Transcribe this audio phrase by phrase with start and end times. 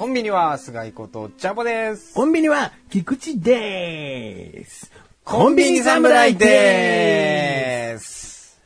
[0.00, 2.14] コンビニは菅井ことチャボです。
[2.14, 4.90] コンビニは菊池でーす。
[5.26, 8.58] コンビニ侍でーす。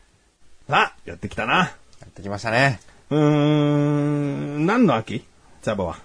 [0.68, 1.56] さあ、やってきたな。
[1.56, 1.74] や
[2.06, 2.78] ってきましたね。
[3.10, 5.24] うーん、何の秋？
[5.62, 5.98] チャボは。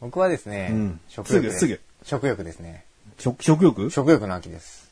[0.00, 1.58] 僕はですね、うん食欲です。
[1.58, 2.84] すぐす食欲ですね。
[3.18, 3.90] 食、食欲？
[3.90, 4.88] 食欲の秋です。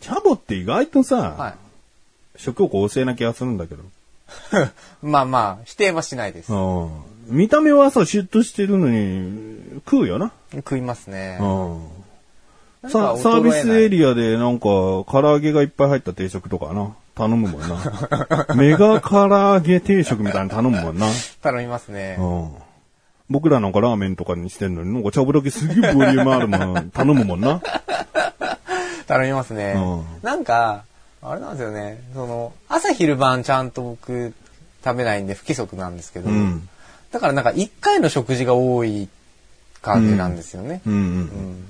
[0.00, 1.54] チャボって意外とさ、は
[2.34, 3.84] 食欲旺盛な気がするんだけど。
[3.84, 3.86] い。
[5.06, 6.52] まあまあ、否定はしないです。
[6.52, 7.13] うん。
[7.26, 10.32] 見た目はさ、シュッとしてるのに、食うよな。
[10.54, 11.38] 食いますね。
[11.40, 12.90] うん。
[12.90, 13.88] さサービスエア。
[13.88, 16.94] リアでなんか、唐揚げがいっぱい入った定食とかな。
[17.14, 17.78] 頼むもんな。
[18.56, 21.06] メガ唐揚げ定食みたいなの頼むもんな。
[21.42, 22.16] 頼みますね。
[22.18, 22.50] うん。
[23.30, 27.62] 僕らなんかラーメンとかにしてんのに、なんか茶ぶだけすげえボリュームあるもの頼むもんな。
[29.06, 29.74] 頼みますね。
[29.76, 30.84] うなんか、
[31.22, 32.02] あれなんですよね。
[32.14, 34.34] その、朝昼晩ちゃんと僕
[34.84, 36.68] 食べないんで不規則なんですけど、うん。
[37.14, 39.08] だからなんか一回の食事が多い
[39.82, 40.80] 感じなんですよね。
[40.84, 40.96] うんう。
[40.96, 41.64] うんん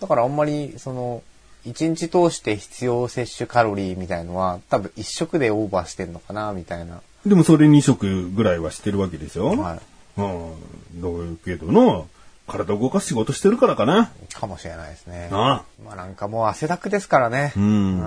[0.00, 1.22] だからあんまり、その、
[1.64, 7.00] 一日通して必要摂取カロリーみたいのは多分一食でオーバーしてんのかな、みたいな。
[7.24, 9.46] でもそれ2食ぐらいはしてるわけですよ。
[9.50, 9.80] はい。
[10.20, 11.00] うん。
[11.00, 12.08] どういうけどの、
[12.48, 14.10] 体を動かす仕事してるからかな。
[14.32, 15.28] かもしれないですね。
[15.30, 17.52] ああまあなんかもう汗だくですからね。
[17.56, 17.60] う。
[17.60, 18.00] うんん。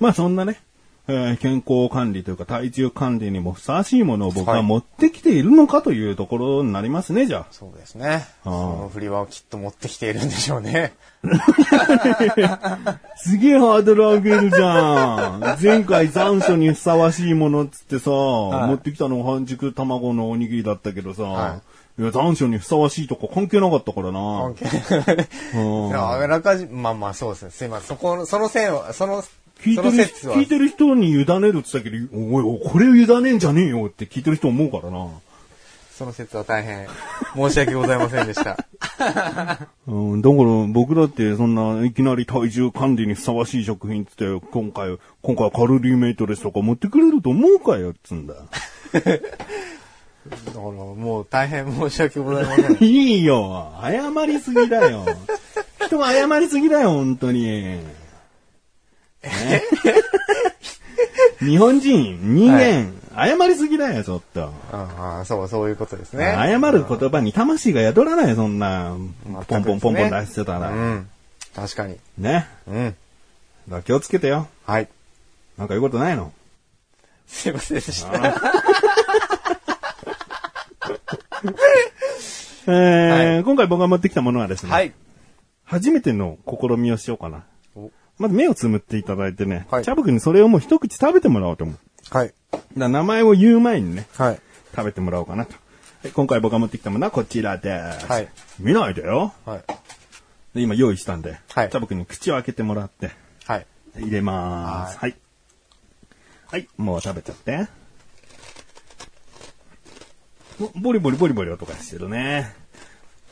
[0.00, 0.58] まあそんなね、
[1.08, 8.26] えー健康管理というか体重管理にもふさわしいものを僕ははい持ってきているのかというところになりますね、じゃそうですね。
[8.42, 10.94] そああの振りはきっと持ってきているんでしょうね。
[11.24, 12.98] あ。
[13.16, 15.58] すげえハードル上げるじゃん。
[15.62, 21.60] 前回残暑にふさわしいものっつってさ、い持ってきたの半熟卵のおにぎりだったけどさ、、は
[21.98, 24.52] いや残暑にふさわしいとか関係なかったからな。
[24.54, 27.50] 関係ないうんあらかじ、まあまあそうですね。
[27.50, 27.86] すいません。
[27.88, 29.28] そこの、その線は、その、そ
[29.60, 35.08] 聞いてる、聞いてる人に委ねるって言ったけど、おいおい、これを委ねんじゃねえよって聞いてる人思うからな。
[35.96, 36.86] その説は大変
[37.34, 38.58] 申し訳ございませんでした。
[39.88, 48.34] うん、だから僕だってそんないきなり体重管理にふさわしい食品っつって今回、今回はカロリーメイトレスとか持ってくれると思うかよっつんだ。
[48.92, 49.10] だか
[50.54, 52.76] らもう大変申し訳ございません。
[52.84, 55.06] いいよ謝りすぎだよ
[55.86, 57.78] 人が謝りすぎだよ、本当に。
[59.26, 59.62] ね
[61.40, 64.52] 日本人、人間、謝りすぎだよ、ちょっと。
[64.72, 66.32] ああ、そう、そういうことですね。
[66.36, 68.96] 謝る言葉に魂が宿らないよ、そんな。
[69.26, 70.70] 全くポンポンポンポン出してたら。
[70.70, 71.08] うん。
[71.54, 71.98] 確かに。
[72.18, 72.48] ね。
[72.66, 72.96] うん。
[73.68, 74.48] だ気をつけてよ。
[74.64, 74.88] はい。
[75.58, 76.32] なんか言うことないの？
[77.26, 78.12] すいませんでした。
[82.68, 84.92] えー今回僕が持ってきたものはですね、はい。
[85.64, 87.42] 初めての試みをしようかなお。
[88.18, 91.76] まず目をつむっていただいてね、はいチャブ君にそれをもう一口食べてもらおうと思う。
[92.10, 92.32] はい。
[92.76, 94.40] だ名前を言う前にね、はい。
[94.74, 95.52] 食べてもらおうかなと。
[96.02, 98.06] はい今回僕が持ってきたものはこちらです。
[98.06, 98.28] はい
[98.58, 99.34] 見ないでよ。
[99.44, 99.64] はい。
[100.54, 103.10] で今用意したんで、はいチャブ君に口を開けてもらって、
[103.44, 103.66] はい。
[103.98, 104.98] 入れまーす。
[104.98, 105.16] はい。
[106.48, 107.66] はい、もう食べちゃって。
[110.60, 112.54] おボリボリボリボリ音がしてるね。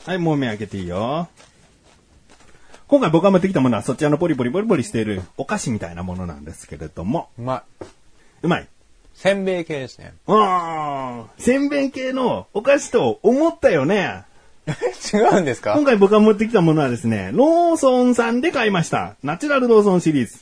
[0.05, 1.27] はい、もう目開けていいよ。
[2.87, 7.85] 今回僕が持ってきたものはそちらのボリボリボリボリしているお菓子みたいなものなんですけれども、うまい。
[8.43, 8.67] うまい。
[9.15, 10.13] せんべい系ですね。
[10.27, 14.23] あー、せんべい系のお菓子と思ったよね。
[15.13, 15.73] 違うんですか？
[15.73, 19.15] 今回僕が持ってきたものはですね、ローソンさんで買いました。
[19.23, 20.39] ナチュラルローソンシリーズ。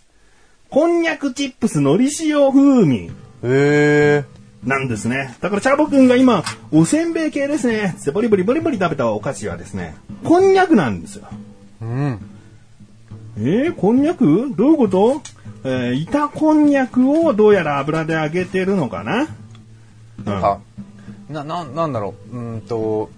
[0.70, 3.12] こんにゃくチップスのり塩風味へ
[3.44, 4.26] え。
[4.66, 5.36] なんですね。
[5.40, 7.96] だからチャボくんが今、おせんべい系ですね。
[8.14, 11.28] ボリボリボリボリ食べたお菓子はですね、こんにゃくなんですよ。
[11.82, 12.30] うん。
[13.36, 14.54] えー、こんにゃく？
[14.56, 15.22] どういうこと？
[15.64, 19.28] えー、板こんにゃくをどうやら油で揚げてるのかな？
[20.24, 20.60] なんか、
[21.30, 22.38] な、な、なんだろう？
[22.38, 23.10] うーんと、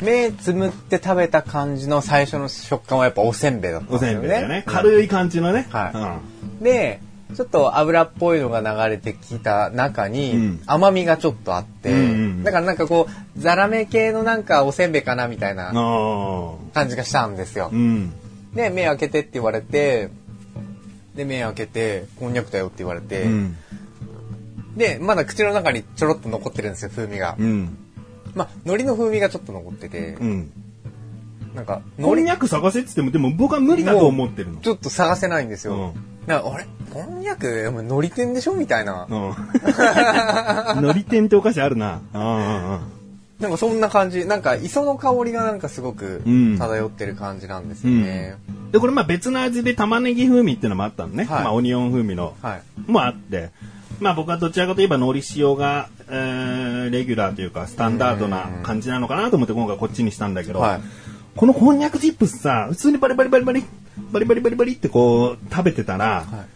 [0.00, 4.20] 目つむって食べた感じの最初の食感はやっぱおせんべいだったんおですよね。
[4.20, 4.64] せんべいだよね。
[4.66, 5.66] 軽い感じのね。
[5.68, 7.00] はうんで、
[7.34, 17.74] ちょっと油っぽいのが流れてきた中に、うん甘みがちょっとあって、うんうんだからなんかこう、ザラメ系のなんかおせんべいかなみたいなあ感じがしたんですよー。
[17.74, 18.12] うん。
[18.54, 20.10] で、目開けてって言われて、
[21.14, 23.56] で、目開けて、こんにゃくだよって言われて、うん。
[24.76, 27.36] で、まだ口の中にちょろっと残ってるんですよ、風味が。
[27.38, 27.76] うん。
[28.34, 30.52] まあ、海苔の風味がちょっと残ってて、うん。
[31.54, 34.60] なんか、こんにゃく探せって言っても、でも僕は無理だと思ってるの。
[34.60, 35.74] ちょっと探せないんですよ。
[35.74, 36.66] うんだからあれ？
[36.90, 38.54] こんにゃく、海苔店でしょ？
[38.54, 39.06] みたいな。
[39.10, 39.34] うん。
[40.82, 42.00] のり天ってお菓子あるな。
[42.14, 42.80] うんうんうん。
[43.44, 44.26] なんかそんな感じ。
[44.26, 48.36] なんか磯の香りがなんかすごくうん漂ってる感じなんですよね。
[48.72, 51.24] で、これまあ別の味で玉ねぎ風味っていうのもあったのね。
[51.24, 52.90] はいまあオニオン風味のはい。
[52.90, 53.50] もあって。
[54.00, 60.80] まあ僕はどちらかといえば海苔塩が、えー、レギュラーというかスタンダードな感じなのかなと思って今回こっちにしたんだけど、はい
[61.36, 63.64] このこんにゃくチップスさ、普通にバリバリバリバリ、
[64.12, 66.53] バリバリバリバリってこう食べてたら、はい。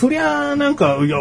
[0.00, 1.18] そりゃあなんか、いや、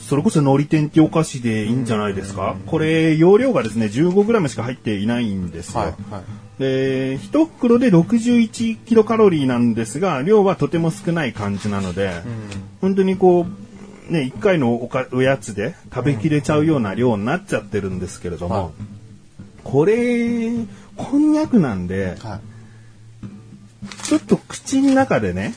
[0.00, 2.56] それこそ海苔天ってお菓子でいいんじゃないですか？
[2.66, 5.80] これ容量がですね、15g しか入っていないんですよ。
[5.80, 5.90] はい。
[6.10, 6.22] はい。
[6.58, 12.10] で、一袋で61キロカロリーなんですが、量はとても少ない感じなので、
[12.80, 13.46] 本当にこ
[14.10, 18.72] う、ね、一回のおかおやつで食べきれちゃうような量になっちゃってるんですけれども、はい
[19.62, 20.50] これ、
[20.96, 22.40] こんにゃくなんで、はい。
[24.04, 25.54] ちょっと口の中でね、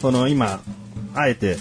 [0.00, 0.60] この今、
[1.14, 1.56] あえて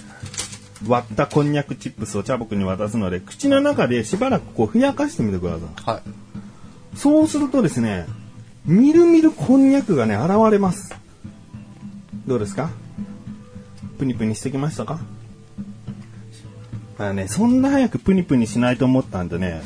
[0.87, 5.89] 割ったこんにゃくチップスを茶僕に渡すので、口の中でしばらくこうふやかしてみてください。
[5.95, 6.01] はい。
[6.97, 8.05] そうするとですね、
[8.65, 10.95] みるみるこんにゃくがね、現れます。
[12.27, 12.69] どうですか？
[13.99, 14.99] プニプニしてきましたか？
[16.97, 19.61] あね、そんな早くプニプニしないと思ったんでね、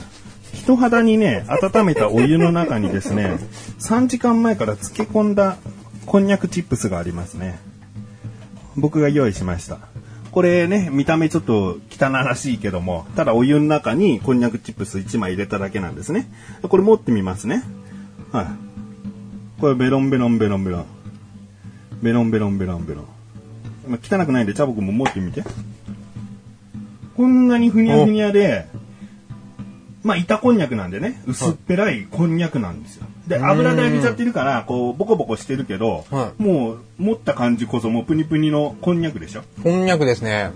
[0.53, 3.37] 人肌にね、温めたお湯の中にですね、
[3.79, 5.57] 3時間前から漬け込んだ
[6.05, 7.59] こんにゃくチップスがありますね。
[8.77, 9.79] 僕が用意しました。
[10.31, 16.27] これね、見た目ちょっと汚らしいけども、ただお湯の中にこんにゃくチップス1枚入れただけなんですね。
[16.61, 17.63] これ持ってみますね。
[18.31, 18.47] はい。
[19.61, 20.85] これベロンベロンベロンベロン。
[22.01, 23.05] ベロンベロンベロンベロン。
[23.87, 25.43] まあ、汚くないんで、チャボくんも持ってみて。
[27.15, 28.67] こんなにふにゃふにゃで、
[30.03, 33.07] まあ、板こんにゃくなんでね、薄っぺらいこんにゃくなんですよ。
[33.27, 39.43] で、油で揚げちゃってるから、こう、ボコボコしてるけど、はもう、持った感じこそもうプニプニのこんにゃくでしょ？
[39.63, 40.51] こんにゃくですね。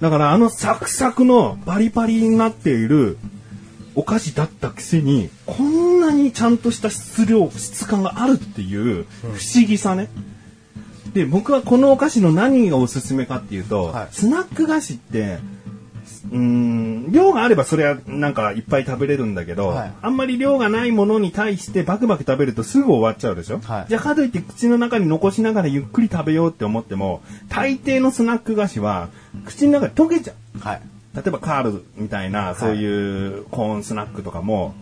[0.00, 3.16] だからあのサクサクのパリパリになっている
[3.94, 10.08] お菓子だったくせに、こんなにちゃんとした質量、質感があるっていう不思議さね。
[11.12, 15.38] で、僕はこのお菓子の何がおすすめかっていうと、はいスナック菓子って、
[16.32, 19.92] うーん、量があればそれはなんかいっぱい食べれるんだけど、はい。
[20.02, 23.86] あんまり量がないものに対してバクバク食べるとすぐ終わっちゃうでしょ、はい。
[23.88, 29.08] じゃあかといって口の中に残しながらゆっくり食べようって思っても、大抵のスナック菓子は
[29.44, 30.58] 口の中で溶けちゃう。
[30.60, 30.82] はい。
[31.14, 34.74] 例えばカールみたいな、そういうコーンスナックとかも、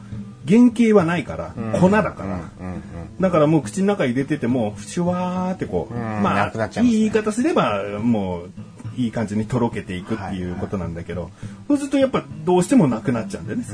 [0.49, 2.41] 原型はないから、粉だから。
[2.61, 2.73] うん。
[2.73, 2.83] うん。
[3.21, 6.23] だからもう口の中に入れてても、シュワーってこう、うん。
[6.23, 6.89] まなくなあ、ね。
[6.89, 8.51] いい言い方すれば、もう、
[8.97, 11.31] いい感じにとろけていくっていうことなんだけど、
[11.69, 13.65] そうするとやっぱどうしてもなくなっちゃうんだよね、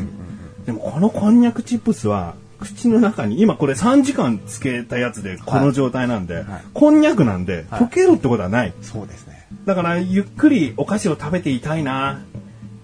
[0.66, 6.44] でもこのこんにゃくチップスは、口の中に、今これ3時間つけたやつでこの状態なんで、
[6.74, 8.74] こんにゃくなんで、溶けるってことはない。
[8.82, 9.46] そうですね。
[9.64, 12.20] だから、ゆっくりお菓子を食べていたいな。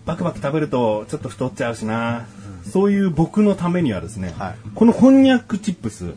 [0.07, 2.27] バクバク食べるとちょっと太っちゃうしな。
[2.71, 6.13] そういう僕のためにはですね、はいこのこんにゃくチップス、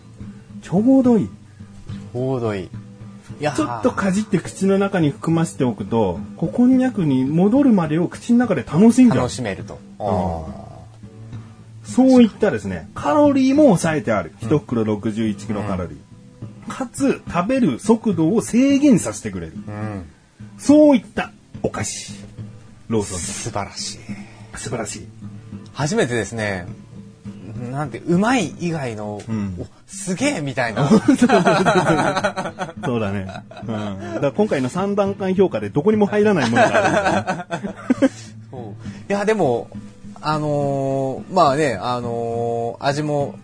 [0.62, 1.27] ちょうどいい。
[1.27, 2.69] ちょうどいい。
[3.39, 9.32] ちょっとかじって口の中に含ませておくと、ここんにゃくに戻るまでを口の中で楽しんじゃう楽。
[9.32, 9.79] しめると。
[10.00, 10.67] あ
[11.84, 14.34] そういったですね、カロリーも抑えてある。
[14.41, 16.67] 1袋61キロカロリー。
[16.67, 19.53] かつ、食べる速度を制限させてくれる。
[19.53, 20.06] ーうん。
[20.58, 21.32] そういった
[21.63, 22.13] お菓子。
[22.89, 23.20] ローソン。
[23.20, 24.00] 素晴らしい。
[24.56, 25.08] 素晴らしい。
[25.74, 26.67] 初めてですね、
[27.57, 30.87] なんて、うまい以外の、んおすげえみたいな。
[32.85, 33.27] そうだね。
[33.67, 33.71] う
[34.17, 34.21] ん。
[34.21, 37.59] だ今回の3段階評価でどこにも入らないものがある
[39.09, 39.69] いや、でも、
[40.21, 43.35] あのーまあね、あのー味も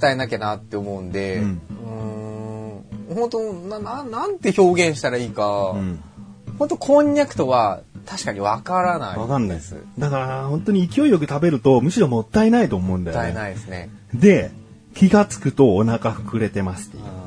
[0.00, 1.60] 伝えなきゃなって思うんで、うん、
[3.14, 6.02] 本当なな、なんて表現したらいいか、うん。
[6.58, 9.18] 本当こんにゃくとは確かにわからない。
[9.18, 9.76] わかんないです。
[9.98, 13.24] だから本当に勢いよく食べるとむしろもったいないと思うんだよね。
[13.24, 13.90] もったいないですね。
[14.14, 14.50] で、
[14.94, 17.02] 気がつくとお腹膨れてますっていう。
[17.06, 17.18] あ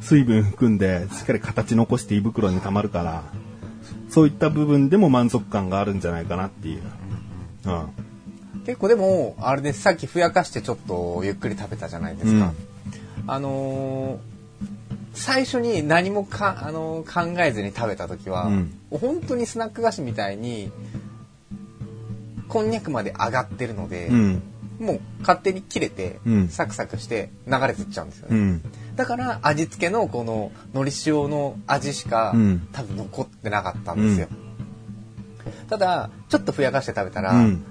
[0.00, 3.24] 水分含んでしっかり形残して胃袋に溜まるから、
[4.10, 6.82] そういった部分でも満足感があるんじゃないかなっていう。
[7.64, 7.72] うん。
[7.72, 7.86] ー
[8.66, 12.52] 結構でも、あれです、さっきふやかしてちょっとゆっくり食べたじゃないですか。
[13.26, 14.37] あのー
[15.12, 20.70] 最初に何もか、あのー考えずに食べた時は、うん本当にスナック菓子みたいに
[22.48, 24.42] こんにゃくまで上がってるので、うん。
[24.78, 28.62] もう勝手に切れて、うんサクサクして流れていっちゃうんですよね、うん。
[28.96, 34.28] だから味付けのこの海苔塩の味しか、うん多分残ってなかったんですよ、
[35.68, 37.64] ただちょっとふやかして食べたら、うん。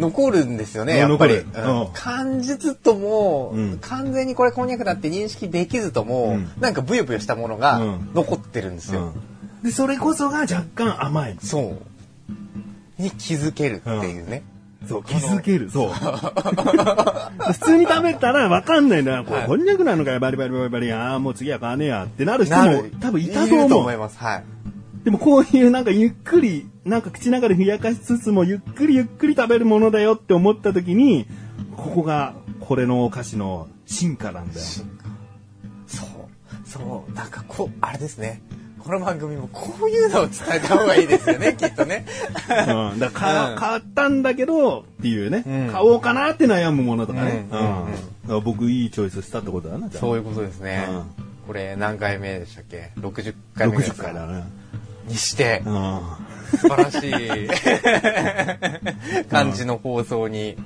[0.00, 1.34] 残るんですよね、うんやっぱり。
[1.36, 9.02] うんうん感じずとも、うん完全にこれこんにゃくだって認識できずとも、うんなんかブヨブヨしたものうがん残ってるんですよ。
[9.02, 9.22] うん
[9.62, 11.36] で、それこそが若干甘い。
[11.42, 11.76] そ
[12.98, 13.02] う。
[13.02, 14.42] に気づけるっていうね。
[14.88, 15.70] そう、気づける。
[15.70, 15.90] そう。
[15.92, 19.24] 普通に食べたらわかんないんだよ。
[19.24, 20.92] これ、はいこんにゃくなのかよ、バリバリバリバリ。
[20.92, 23.78] ああ、もう次は買わねえやってなる人なもる多分いたとると思う。
[23.80, 24.18] 思います。
[24.18, 24.44] はい。
[25.04, 31.26] でもこういうなんかゆっくり、なんか口の中でふやかしつつもゆっくりゆっくり食べるものだよって思った時に、
[31.76, 34.60] ここがこれのお菓子の進化なんだよ。
[35.86, 36.06] そう。
[36.64, 37.12] そう。
[37.14, 38.42] なんかこう、あれですね。
[38.78, 42.06] この番組もこういうのを伝えた方がいいですよね、 きっとね。
[42.92, 47.46] うん、だからうん買ったんだけどっていうね、うん買おうかなって悩むものとかね。
[47.50, 47.92] うんうん
[48.22, 50.86] だから僕いいチョイスしたってことだな、じゃあそういうことですね。
[50.88, 51.02] うん
[51.46, 54.44] これ何回目でしたっけ ?60 回目です60回だね。
[55.10, 56.00] にして、うん。
[56.58, 57.48] 素晴らしい。
[59.30, 60.56] 感じの放送に。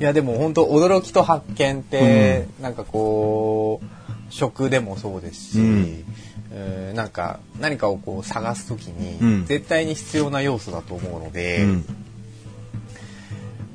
[0.00, 3.86] いやでも本当驚きと発見って、なんかこう
[4.32, 6.04] 食でもそうですし、うん。
[6.52, 9.46] えーなんか何かをこう探すときに、うん。
[9.46, 11.84] 絶対に必要な要素だと思うので、うん。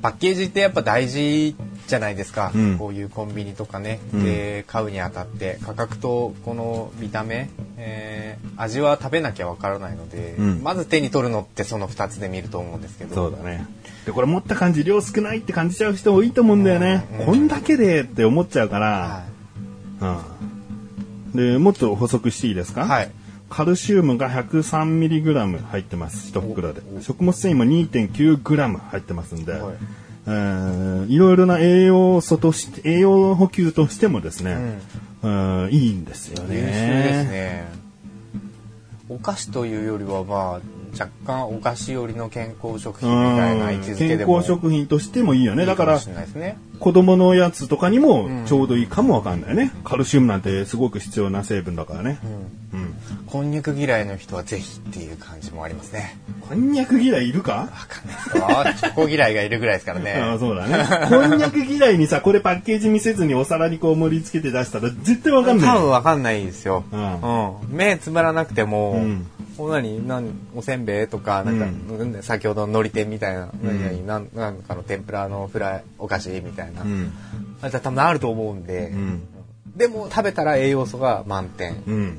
[0.02, 2.78] パッケージってやっぱ大事じゃないですか、うん。
[2.78, 4.24] こういうコンビニとかね、うん。
[4.24, 5.58] で買うにあたって。
[5.64, 10.62] 価格とこの見た目、えー味は食べなきゃわからないので、うん。
[10.62, 13.14] まず手に取るのってその2つで見ると思うんですけど。
[13.14, 13.66] そうだね。
[14.06, 17.06] で、これ持った感じ量少ないって感じちゃう人多いと思うんだよね。
[17.20, 17.26] うん。
[17.26, 19.24] こんだけでって思っちゃうから。
[20.00, 21.52] うん。
[21.52, 22.86] で、もっと補足していいですか？
[22.86, 23.10] はい。
[23.50, 26.80] カルシウムが 103mg 入ってます、1袋で。
[26.98, 27.02] お。
[27.02, 29.62] 食物繊維も 2.9g 入ってますんで、はい
[30.26, 34.80] えーいろいろな栄養素として、栄養補給としてもですね、
[35.22, 36.56] うんいいんですよね。
[36.56, 37.68] 優秀ですね
[39.08, 40.60] お菓子というよりはまあ
[40.98, 45.66] 若干お菓子寄りの健康食品みたいな位置づけ健でも康食品としてもいいよね。
[45.66, 45.98] だから
[46.78, 49.72] 子供のやつとかにもちょうどいいかもわかんないね。
[49.84, 52.18] カルシウムなんてすごく必要な成分だからね。
[52.72, 52.94] うん。
[53.26, 56.16] こんにゃく嫌いの人はぜひっていう感じもありますね
[56.48, 57.52] こんにゃく嫌いいるか？
[57.52, 58.00] わか
[58.62, 60.84] んないですかチョコ嫌いがいるぐらいですからね ああ、そうだね。
[61.08, 65.80] こんにゃく嫌いにさ、これパッケージ見せずにお皿にこう盛り付けて出したら絶対わかんない多よ。
[65.82, 66.84] 分わかんないですよ。
[66.92, 67.76] ううんん。
[67.76, 69.26] 目つぶらなくても、うん
[69.58, 77.12] お何なんおせんべいとかなんか、うん先ほどのり天みたいな、何々なんなんかの天ぷらのフライお菓子みたいな、うん。
[77.62, 79.22] あ多分あると思うんで、うん。
[79.76, 82.18] でも食べたら栄養素が満点、うん。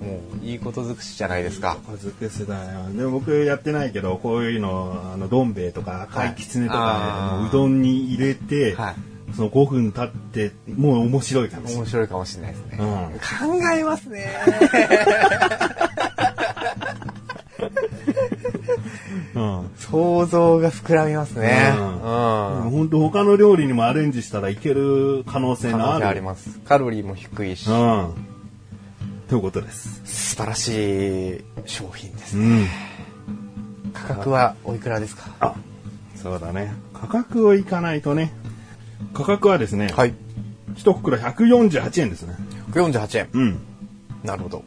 [0.00, 1.76] もういいこと尽くしじゃないですか。
[1.86, 2.88] 小づくしだよ。
[2.96, 8.94] でも僕やってないけど、こういうの、あの、どん兵衛とか赤いきつねとか、あーうどんに入れて、はい
[9.34, 11.82] その5分経って、もう面白いかもしれない。
[11.82, 12.78] 面白いかもしれないですね。
[12.80, 14.30] うん考えますね。
[19.92, 21.74] 想像が膨らみますね。
[21.76, 22.70] ううんん。
[22.70, 26.00] 本当他の料理にもアレンジしたらいける可能性可能のある。
[26.00, 26.58] 性あります。
[26.60, 28.14] カロリーも低いし、うん。
[29.28, 30.00] ということです。
[30.04, 32.46] 素晴らしい商品ですね。
[32.46, 32.66] うん。
[33.92, 35.30] 価格はおいくらですか？
[35.40, 35.54] あ、
[36.16, 36.72] そうだね。
[36.94, 38.32] 価格をいかないとね。
[39.12, 40.14] 価格はですね、はい。
[40.74, 42.34] 一袋148円ですね。
[42.72, 43.28] 148円。
[43.32, 43.60] うん。
[44.24, 44.64] なるほど。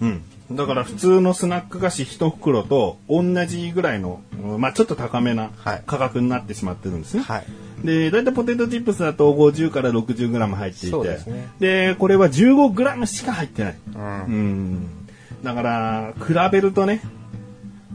[0.00, 0.22] うん。
[0.50, 7.22] だから普通のスナック菓子一袋と同じぐらいの、うんまあちょっと高めなはい価格になってしまってるんですね。
[7.22, 7.44] はい。
[7.84, 13.76] で、だいたいポテトチップスだと50から 60g 入っていて、ですねで、これは 15g しか入ってない。
[13.94, 14.02] うん。
[14.02, 14.88] うん。
[15.42, 17.00] だから、比べるとね、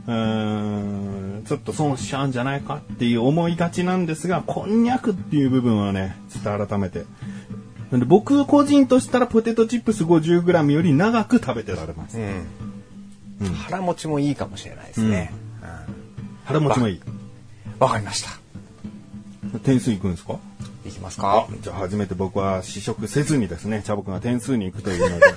[0.08, 7.06] うーん、ちょっと損しちゃうんじゃないかっていう思いがちなんですが、こんにゃくっていう部分はね、ちょっと改めて。
[7.92, 12.18] なんで僕個人としたらポテトチップス 50g より長く食べてられます。
[12.18, 13.54] うん。
[13.54, 15.32] 腹持ちもいいかもしれないですね。
[16.46, 17.02] 腹持ちもいい。
[17.06, 17.16] うん
[17.78, 18.30] わかりました。
[19.60, 20.40] 点数いくんですか？
[20.86, 21.46] いきますか。
[21.62, 25.26] じゃあ初めて僕は試食せずにですね、チャボくんが点数に行くというので。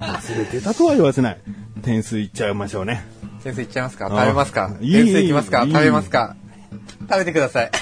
[0.00, 1.38] 忘れてたとは言わせない。
[1.82, 3.04] 点数いっちゃいましょうね。
[3.44, 4.06] 先生いっちゃいますか？
[4.06, 4.76] あ食べますか？
[4.80, 5.62] いい点数いきますか？
[5.64, 6.34] いい食べますか？
[7.08, 7.70] 食べてください。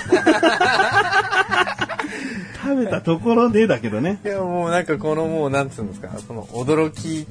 [2.66, 4.20] 食べたところでだけどね。
[4.24, 7.26] いや、もうなんかこのもう、なんつうんですか、その驚き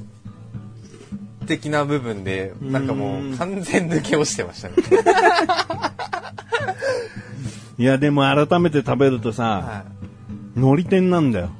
[1.46, 4.74] 的な部分で、なんかもう完全抜け落ちてましたね。
[7.78, 9.96] いや、でも改めて食べるとさ、はい
[10.56, 11.50] 海苔天なんだよ。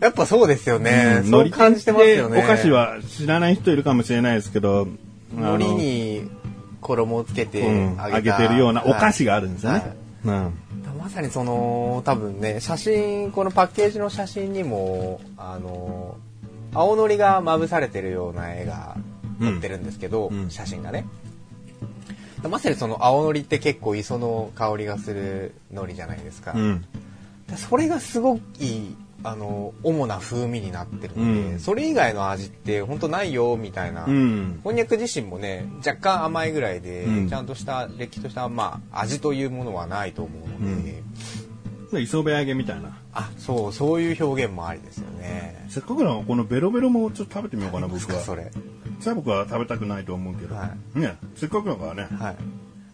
[0.00, 1.22] やっぱそうですよね。
[1.24, 2.44] うんそう感じてますよね。
[2.44, 4.86] お菓子は知らない人いるかもしれないですけど、
[5.34, 6.30] 海苔に
[6.82, 9.78] 衣をつけてうん揚げてるようなお菓子があるんですよね。
[9.78, 10.52] はいうん
[11.04, 16.16] まさにその多分ね写真このパッケージの写真にもあの
[16.72, 18.96] 青のりがまぶされてるような絵が
[19.38, 21.04] 載ってるんですけど、うん写真がね
[22.48, 26.52] まさにその青のりって結構磯の香りがする海苔じゃないですか。
[26.54, 26.84] うん。
[27.48, 34.04] でそれがすごくいい、あの、主な風味になってるので、うんそれ以外の味って本当ないよ、みたいな。
[34.04, 34.60] うん。
[34.62, 41.02] こんにゃく自身もね、若干甘いぐらいで、うんちゃんとした、れっきとした、まあ、味というものはないと思うので、
[41.92, 42.98] で磯辺揚げみたいな。
[43.12, 45.64] あ、そう、そういう表現もありですよね。
[45.68, 48.18] せっかくならこのベロベロもちょっと食べてみようかな、僕は。
[48.18, 48.50] かそれ？
[49.00, 50.54] さあ僕は食べたくないと思うけど。
[50.54, 52.36] はね、せっかくだからね、はい。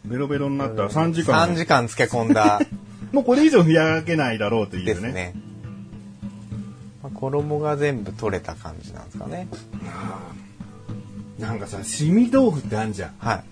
[0.05, 1.49] ベロベロになったら3時間。
[1.49, 2.61] 3時間漬け込んだ
[3.13, 4.95] もうこれ以上ふやけないだろうというね。
[4.95, 5.35] ですね。
[7.03, 9.49] まあ、衣が全部取れた感じなんですかね。
[11.39, 13.43] なんかさ、しみ豆腐ってあんじゃは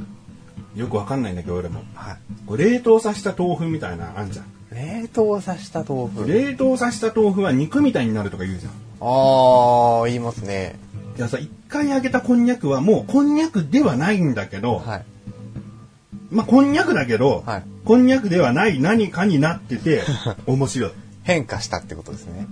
[0.76, 0.78] い。
[0.78, 0.81] ん。
[0.81, 1.83] よくわかんないんだけど俺も。
[1.95, 2.17] はい。
[2.47, 4.47] これ冷凍させた豆腐みたいなあんじゃん。
[4.71, 6.28] 冷凍させた豆腐。
[6.28, 8.73] 冷凍させた豆腐は肉みたいになるとか言うじゃん。
[9.00, 10.78] ああ、言いますね。
[11.17, 15.05] いやさ、一回揚げたこんにゃくはもうこんにゃくではないんだけど、はい。
[16.31, 20.02] まあこんにゃくだけど、はいこんにゃくではない何かになってて
[20.47, 20.93] 面白い。
[21.23, 22.47] 変化したってことですね。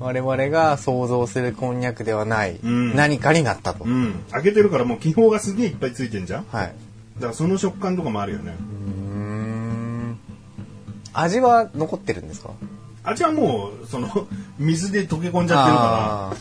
[0.00, 3.84] 我々が想像するこんにゃくではないうん何かになったと。
[3.84, 4.24] うん。
[4.34, 6.74] 揚げてるからもう気泡がすげえいっぱいついてんじゃんだかはい。
[7.20, 8.56] らその食感とかもあるよね。
[8.58, 10.18] うーん。
[11.12, 12.50] 味は残ってるんですか？
[13.04, 14.26] 味はもう、その、
[14.58, 16.34] 水で溶け込んじゃってるかあ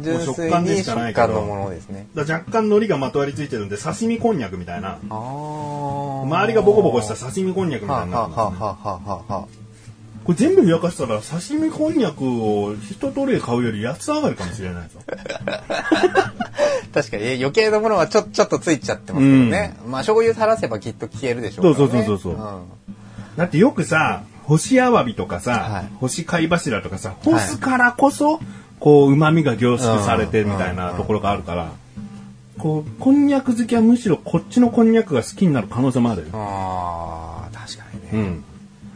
[0.00, 4.90] ー純粋もう食感でにしかないから若干海苔がまとわりついてるんで、刺身こんにゃくみたいな。
[4.90, 6.22] ああ。
[6.22, 9.65] 周りがボコボコした刺身こんにゃくみはあ、たいになはあはあってますねはあはあはあ
[10.26, 14.98] これ全部ふやかしたら刺身こんにゃくを一トレー買うより安上がりかもしれないぞ。
[16.92, 19.76] 確かに余計なものはちょちょっとついちゃってますけどね。
[19.86, 21.92] まあ醤油垂らせばきっと消えるでしょうからね。
[21.92, 22.62] そうそうそうそううん
[23.36, 28.40] だってよくさ、干しアワビとかさ、はい干し貝柱とかさ、干すからこそ、
[28.80, 31.72] こう、旨味が凝縮されてみたいなところがあるから、
[32.58, 36.28] こう、こんにゃく好きはむしろこっちのこんにゃくが好きになる可能性もあるよ。
[36.32, 38.08] ああ、確かにね。
[38.12, 38.44] うん。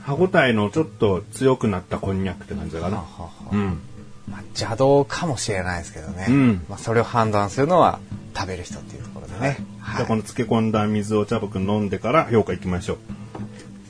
[0.02, 3.04] 歯ごたえのちょっと強くなったこんにゃくって感じだかな。
[3.52, 3.80] うん。
[4.28, 6.26] まあ、邪道かもしれないですけどね。
[6.28, 7.98] うんまあ、それを判断するのは
[8.36, 9.56] 食べる人っていうところでね。
[9.58, 12.94] じゃあこの漬け込んだ水を茶葉くん飲んでから評価いきましょ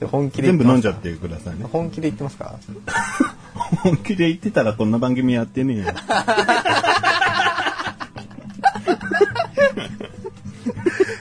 [0.03, 0.07] う。
[0.07, 1.67] 本気で全部飲んじゃってくださいね。
[1.71, 2.55] 本気で言ってますか？
[3.83, 5.85] 本気で言ってたらこんな番組やってねえよ。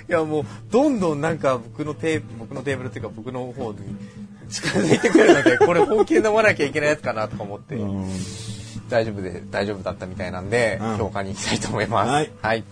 [0.07, 3.79] いやもうどんどんなんか僕のテー僕のテーブルっていうか僕の方に
[4.49, 8.09] 近づいてくるのでこれ本気で飲まなきゃいけないやつかなとか思って、うん
[8.89, 12.09] 大丈夫で大丈夫だったみたいなんで、うん評価に行きたいと思います。
[12.09, 12.63] はいはい。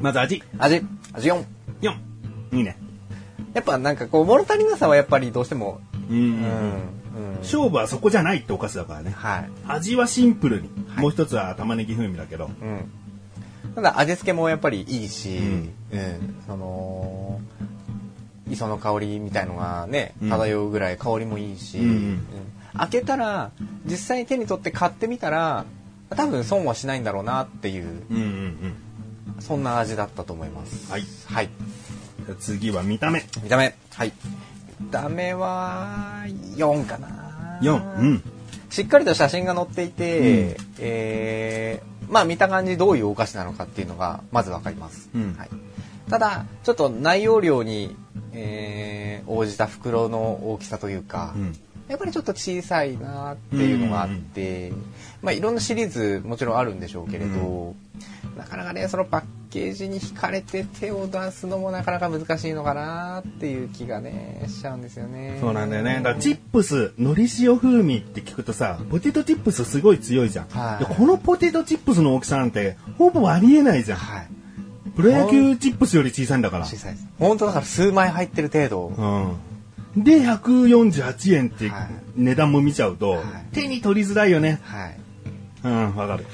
[0.00, 0.42] まず味。
[0.58, 1.44] 味味4。
[1.80, 1.94] 4。
[2.56, 2.76] いいね。
[3.52, 6.16] やっぱなんかこう物足りなさはやっぱりどうしてもうん。
[6.16, 9.12] うん、うん、勝負はそこじゃないってお菓子だからね。
[9.12, 9.50] はい。
[9.68, 10.68] 味はシンプルに。
[10.88, 12.46] はいもう一つは玉ねぎ風味だけど。
[12.46, 12.90] うん。
[13.74, 15.58] ただ味付けもやっぱりいいし、ううん
[16.00, 17.40] ん、その、
[18.48, 22.26] 磯の香りみたいのがね、うん漂うぐらい香りもいいし、うん
[22.76, 23.52] 開けたら、
[23.86, 25.64] 実際に手に取って買ってみたら、
[26.10, 28.74] 多分損はしないんだろうなっていう、うんうんうん。
[29.38, 30.90] そんな味だったと思います。
[30.90, 31.04] はい。
[31.26, 31.48] はい。
[32.40, 33.22] 次は見た目。
[33.42, 33.76] 見た目。
[33.92, 34.12] はい。
[34.80, 36.24] 見た目は、
[36.56, 37.60] 4かな。
[37.62, 37.98] 4。
[38.00, 38.22] うん。
[38.70, 45.08] しっかりと写真が載っていて、うんえーまあ見た感じどういうお菓子なのかっていうのがまずわかります。
[45.14, 45.50] うんはい、
[46.08, 47.96] ただ、ちょっと内容量に、
[48.32, 51.52] えー応じた袋の大きさというか、うん。
[51.88, 54.72] やっぱりちょっと小さいなっていうのがあって、
[55.22, 57.74] まあいろんなシリーズもちろんあるんでしょうけれど、
[58.36, 65.38] なかなかね、そのパッケージに惹かれて手を出すのもなかなか難しいのかなっていう気がね、しちゃうんですよね。
[65.40, 65.96] そうなんだよね。
[65.96, 70.48] だからチップス、海苔塩風味って聞くとさ、ポテトチップスすごい強いじゃん。
[70.48, 73.98] はいでこのポテトチップスの大きさなんて、ほぼありえないじゃん。
[73.98, 74.28] はい。
[74.96, 76.64] プロ野球チップスより小さいんだから。
[76.64, 77.06] 小さいです。
[77.18, 78.86] 本当だから数枚入ってる程度。
[79.96, 80.04] うん。
[80.04, 84.60] で、148円ってはい値段も見ちゃうと、はい手に取りづらいよね。
[84.64, 84.96] はい。
[85.64, 86.26] うん、わかる。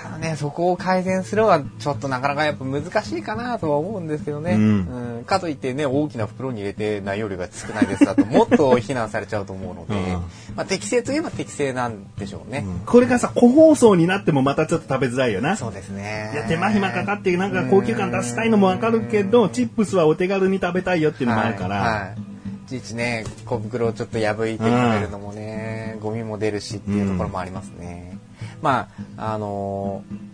[0.00, 4.52] ただね、そこを改善するのはちょっとなかなかやっぱ難しいかなとは思うんですけどね。
[4.52, 10.22] うんうんかといってね、大きな袋に入れて内容量が少ないですだと、もっと非難されちゃうと思うので、うん
[10.54, 12.64] まあ適正といえば適正なんでしょうね。
[12.86, 15.56] これがさ、個包装になってもまたちょっと食べづらいよな。
[15.56, 16.30] そうですね。
[16.32, 21.76] いや、手間暇かかってなんか高級感出したいのもわかるけど、チップスはお手軽に食べたいよっていうのもあるから。
[21.80, 22.28] はいはい
[22.68, 28.18] いちいちね、小袋をちょっと破いて食べるのもね、ゴミも出るしっていうところもありますね。
[28.62, 30.28] まあ、あのー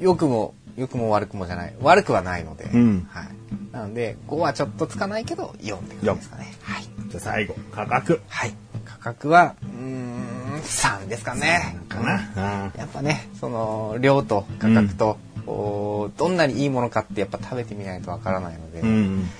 [0.00, 1.74] 良くも、良くも悪くもじゃない。
[1.80, 3.26] 悪くはないので、うんはい。
[3.72, 6.52] なので、5はちょっとつかないけど、4って感じですかね。
[6.62, 6.82] はい。
[7.08, 8.20] じゃあ最後、価格。
[8.28, 8.54] はい。
[8.84, 11.76] 価格は、うーん、3ですかね。
[11.88, 12.72] かな。
[12.76, 18.88] やっぱね、その、量と価格と、おどんなにいいものかってやっぱ食べてみないとわからないので、うん。
[18.88, 19.30] うん。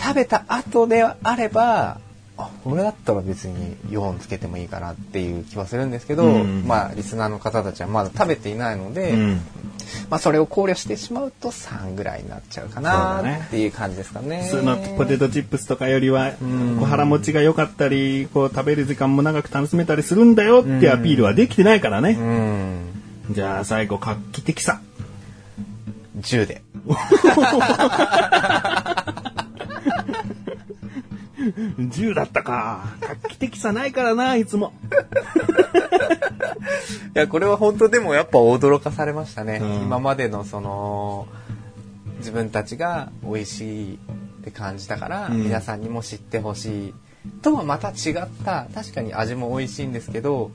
[0.00, 2.00] 食べた後であれば、
[2.38, 9.40] あ、これだったら別に4つけてもいいかなっていう気はするんですけど、うんまあ、リスナーの方たちはまだ食べていないので、うん。
[10.08, 14.42] まあ、それを考慮してしまうと3ぐらいになっちゃうかなっていう感じですかね。
[14.44, 22.12] 普通のポテトチップスとかよりは、んこう腹持ちが良かったり、こう食べる時間も長く楽しめたりするんだよってアピールはできてないからうね。
[22.12, 22.84] ん。
[23.30, 24.80] じゃあ最後、画期的さ。
[26.20, 26.62] 10で。
[31.58, 32.84] 10だったか。
[33.00, 34.72] 画期的さないからな、いつも。
[37.14, 39.58] いや、これは本当でもやっぱ驚かされましたね。
[39.60, 41.26] うん今までのその、
[42.18, 43.98] 自分たちが美味しいっ
[44.44, 46.94] て感じたから、うん皆さんにも知ってほしい。
[47.42, 50.50] とはまた違った、確かに味も美味しいんですけど、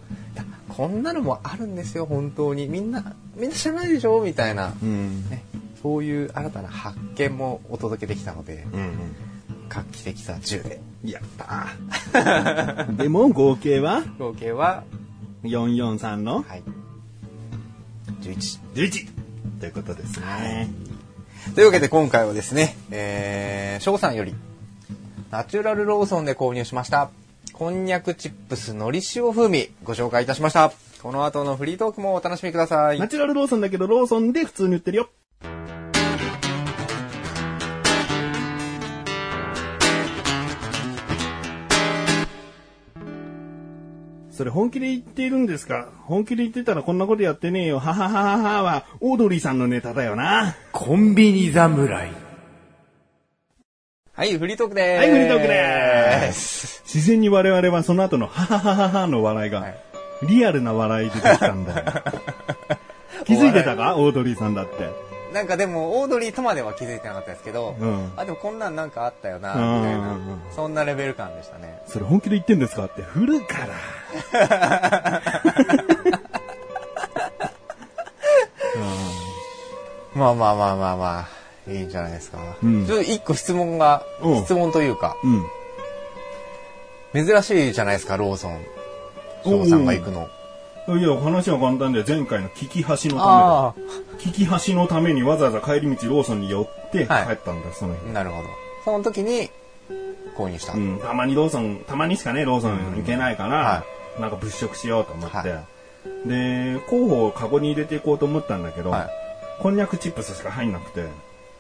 [0.70, 2.68] こんなのもあるんですよ、本当に。
[2.68, 5.30] みんな、みんな知らないでしょみたいな、うん。
[5.30, 5.44] ね。
[5.82, 9.16] そういう新たな発見もお届けできたので、うん。
[9.74, 10.82] 画期的さ10で。
[11.04, 14.04] やったー でも合計は？
[14.20, 14.84] 合計は、
[15.44, 16.46] 443の？
[16.48, 16.64] はい。
[18.22, 18.60] 11。
[18.76, 19.10] 11
[19.60, 20.70] ということですね。
[21.56, 24.34] というわけで今回はですね、えー、翔さんより、
[25.32, 27.10] ナチュラルローソンで購入しました、
[27.52, 30.72] こんにゃくチップスのり塩風味、ご紹介いたしました。
[31.02, 33.00] この後のフリートークもお楽しみください。
[33.00, 35.10] ナチュラルローソンだけどローソンで普通に売ってるよ。
[44.36, 45.90] それ本気で言っているんですか？
[46.06, 47.80] 本気で言ってたらこんなことやってねえよ。
[47.80, 50.56] はははははは、オードリーさんのネタだよな。
[50.72, 52.12] コンビニ侍。
[54.16, 55.00] はい、フリートークでーす。
[55.00, 56.82] はいフリートークでーす。
[56.86, 59.78] 自然に我々はその後のはははははの笑いが、はい
[60.24, 61.86] リアルな笑いでできたんだよ。
[63.26, 63.98] 気づいてたか？
[63.98, 64.90] オードリーさんだって。
[65.34, 70.18] なんかでも、オードリーとまでは気づいてなかったですけど、うんあ、でもこんなんなんかあったよな、みうんたいな
[70.56, 71.82] そんなレベル感でしたね。
[71.88, 72.86] それ本気で言ってんですか？
[72.86, 75.22] って振るから。
[80.16, 81.28] まあまあまあまあま
[81.68, 82.38] あ、いいんじゃないですか。
[82.64, 85.16] うんちょっと一個質問が、うん質問というか、
[87.14, 87.26] うん。
[87.26, 88.64] 珍しいじゃないですか、ローソン。
[89.44, 90.30] 翔さんが行くの。
[90.88, 93.90] いや、話は簡単で、前回の聞き橋のたあめだ。
[94.20, 98.12] 聞き橋のためにわざわざ帰り道ローソンに寄って帰はいったんだ、その日あ、。
[98.12, 98.50] なるほど。
[98.84, 99.50] その時に
[100.36, 100.74] 購入した。
[100.74, 103.84] うん、たまにローソン、たまにしかね、ローソン行けないから、は
[104.20, 105.38] なんか物色しようと思って。
[105.38, 105.64] は
[106.26, 109.10] で、候補をカゴに入れていこうと思ったんだけど、はい
[109.60, 111.06] こんにゃくチップスしか入んなくて、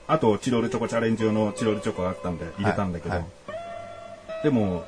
[0.07, 3.29] あとチロルチョコチャレンジ用のチロルチョコがあったんで入れたんだけど、はいはい
[4.43, 4.83] でも、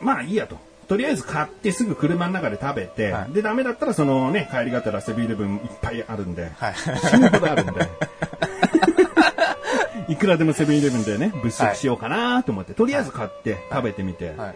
[0.00, 0.56] まあいいやと。
[0.90, 6.74] とりあえず買ってすぐ車の中で食べて、はいで、ダメだったらそのね、帰りがてらセブンイレブンいっぱいあるんで、はい。
[6.74, 7.88] 死ぬほどあるんで。
[10.12, 14.54] いくらでもセブンイレブンでね、物色しようかなと思って、とりあえず買って食べてみて、はい。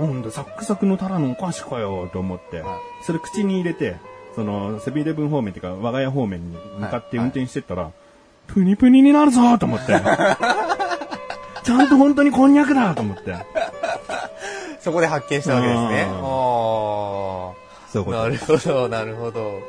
[0.00, 3.96] なんだ、サックサクのタラのお菓子かよと思って、はいそれ口に入れて、
[4.36, 7.90] その、セブンイレブン方面っていうか、我が家方面に向かって運転してったら、
[8.46, 9.94] プニプニになるぞと思って。
[11.64, 13.34] ちゃんと本当にこんにゃくだと思って。
[14.84, 16.02] そこで発見したわけですね。
[16.10, 17.54] うんお
[17.90, 19.60] そうなるほど、なるほど。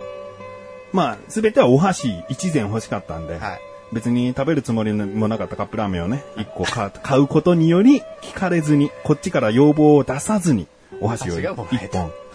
[0.91, 3.59] まあ、すべてはお箸一膳欲しかったんで、はい。
[3.93, 10.67] 別に食べるつもりもなかったカップラーメンをね、一個買うことにより、聞かれずに、こっちから要望を出さずに、
[10.99, 11.67] お箸を一本、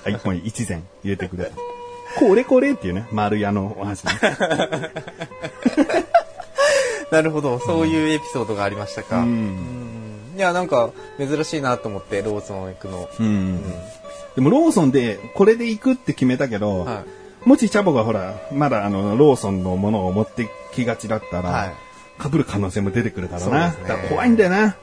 [0.06, 1.50] あ一本一膳入れてくれた。
[2.18, 4.12] これこれっていうね、丸屋のお箸ね。
[7.10, 9.18] なるほど、そういうエピソードがありましたか。
[9.18, 9.89] ううんん。
[10.40, 13.10] いや、なんか、珍しいなと思って、ローソン行くの。
[13.20, 13.62] うん。
[14.34, 17.04] でもローソンで、これで行くって決めたけど、は
[17.44, 21.74] もしチャボがほら、まだあの、ローソンのものを持ってきがちだったら、はい
[22.20, 23.70] 被る可能性も出てくるからな。
[23.70, 24.56] ねだから怖いんだよな。
[24.66, 24.76] だか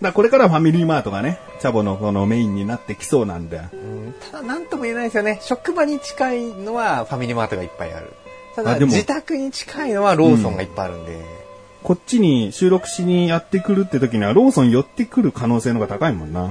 [0.00, 3.56] らこれからファミリーマートがね、チャボのこのメインになってきそうなんで。
[3.72, 5.40] うんただ、なんとも言えないですよね。
[5.42, 8.12] 職場に近いのはファミリーマートがいっぱいある。
[8.54, 11.43] ただ、あでも自宅に近いのはローソンがいっぱいあるんで。
[11.84, 16.50] こっちに収録しにやってくるって時には、ローソン寄ってくる可能性の方が高いもんな。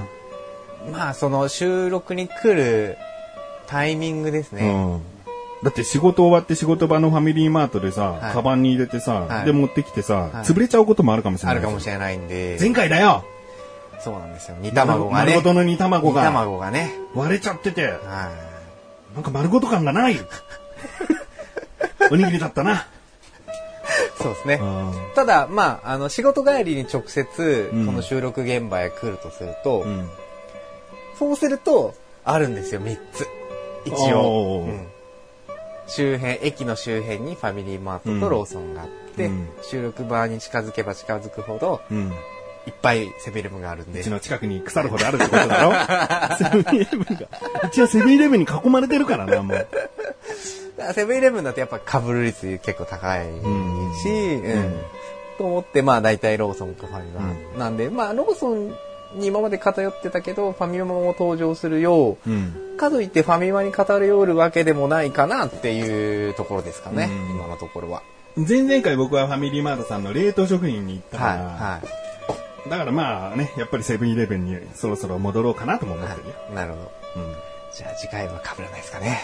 [0.92, 2.96] まあ、その収録に来る
[3.66, 4.68] タイミングですね。
[4.68, 5.02] うん。
[5.64, 11.56] だって仕事終わって仕事場のファミリーマートでさ、はいカバンに入れてさ、はいで持ってきてさ、はい潰れちゃうこともあるかもしれない。
[11.56, 12.56] あるかもしれないんで。
[12.60, 13.24] 前回だよ
[13.98, 14.56] そうなんですよ。
[14.60, 15.32] 煮卵がね。
[15.32, 16.92] 丸ごとの煮卵煮が卵がね。
[17.14, 19.14] 割れちゃってて、はい。
[19.14, 20.16] なんか丸ごと感がない。
[22.12, 22.86] おにぎりだったな。
[24.24, 24.54] そうですね。
[24.60, 30.08] うんただ、まあ、あの、仕事帰りに直接、うんこの収録現場へ来るとすると、うん
[31.18, 33.26] そうすると、あるんですよ、3つ。
[33.84, 34.64] 一応。
[34.66, 34.86] うん
[35.86, 42.10] 周辺、駅の周辺にファミリーマートとローソンがあって、うん収録場に近づけば近づくほど、うん。
[42.66, 44.08] いっぱいセブンイレブンがあるんでうち。
[44.08, 46.36] の近くに腐るほどあるってことだろ？
[46.40, 47.28] セブンイレブンが。
[47.64, 49.66] うちはセブンイレブンに囲まれてるからな、もう。
[50.92, 53.26] セブンイレブンだとやっぱ被る率結構高い
[54.02, 54.80] し、うん。
[55.38, 57.34] と思って、まあ大体ローソンかファミマ。
[57.58, 58.68] なんで、まあローソン
[59.14, 62.76] に今まで偏ってたけど、ファミマも登場するよう、うん。
[62.76, 68.02] かといってファミマに偏るわけでもないかなっていうところですかね、うん今のところは。
[68.36, 71.80] 前々回僕はファミリーマートさんの冷凍食品に行ったから、はい、は
[72.66, 72.70] い。
[72.70, 76.34] だからまあね、やっぱりセブンイレブンにそろそろ戻ろうかなとも思ってるよ。
[76.54, 76.92] なるほど。
[77.16, 77.34] うん
[77.74, 79.18] じゃあ次回は被らないですかね。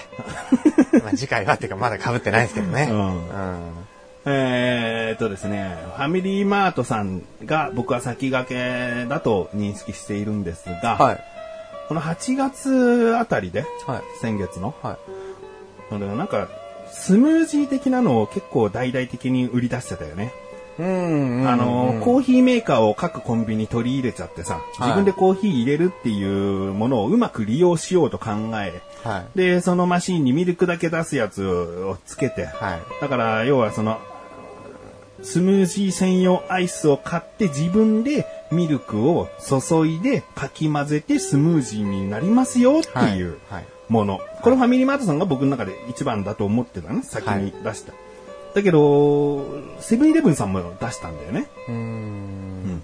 [1.02, 2.88] まあ次回はっていうかまだ被ってないですけどね。
[2.90, 3.86] うんうん
[4.26, 11.24] えーっとですね、ファミリーマートさんが僕は先駆けだと認識しているんですが、はい。
[11.88, 14.02] この8月あたりで、はい。
[14.20, 14.98] 先月の、は
[15.90, 15.98] い。
[15.98, 16.48] なんか、
[16.92, 20.32] スムージー的なのを結構大々的に売り出してたよね。
[20.80, 21.48] うん。
[21.48, 29.38] あの、うんコーヒーメーカーを各コンビニ取り入れちゃってさ、自分でコーヒー入れるっていうものをうまく利用しようと考え、はい。
[29.38, 32.80] で、そのマシーンにミルクだけ出すやつをつけて、はい。
[33.00, 33.98] だから、要はその、
[35.22, 43.66] スムージー専用アイスを買って自分でミルクを注いでかき混ぜてスムージーになりますよっていうはい。
[43.90, 44.20] もの。
[44.42, 47.02] これファミリーマートさんが僕の中で一番だと思ってたね。
[47.02, 47.92] 先に出した。
[48.54, 49.46] だけど、
[49.80, 51.46] セブンイレブンさんも出したんだよね。
[51.68, 52.82] うーん。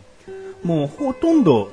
[0.63, 1.71] もうほとんど、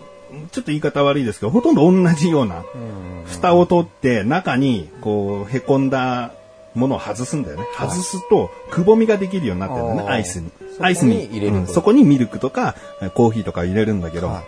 [0.52, 3.24] ちょっと言い方悪いですけど、ほとんど同じような、うん。
[3.26, 6.32] 蓋を取って中にこう、へこんだ
[6.76, 7.68] ものを外すんだよね。
[7.76, 10.78] はい外すと、くぼみができるようになってるんだよね、アイスにそ。
[10.78, 12.76] こにアイスに入れるとうんそこにミルクとか、
[13.14, 14.44] コーヒーとか入れるんだけど、は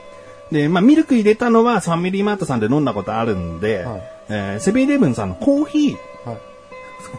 [0.52, 6.38] で、まあ、ミルク入れたのはファミリーマートさんで飲んだことあるんで、はいえーセブンイレブンさんのコーヒー、はい。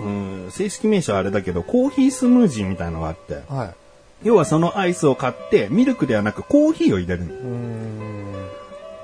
[0.01, 3.75] うん正式名称はあれだけど、コーヒースムージーみたいのがあって、はい。
[4.25, 7.25] 要はそのアイスを買って、ミルクではなくコーヒーを入れる。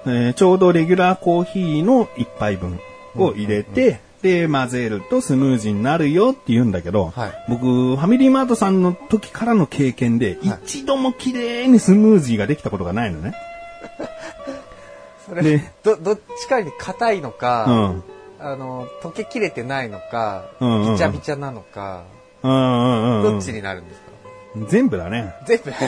[0.04, 2.80] えーちょうどレギュラーコーヒーの一杯分
[3.16, 13.34] を入れて、で、混ぜるとスムージーになるよって言うんだけど、はい僕、ファミリーマートさんの時からの経験で、はい一度も綺麗にスムージーができたことがないのね。
[15.28, 18.02] それ、ねど、どっちかに硬いのうか、ん。
[18.42, 22.04] あの、溶けきれてないのか、うんうんうんびちゃびちゃなのか、
[22.42, 23.22] うんうんうん。
[23.22, 24.06] どっちになるんですか？
[24.68, 25.34] 全部だね。
[25.46, 25.70] 全部。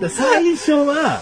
[0.00, 1.20] で最初は、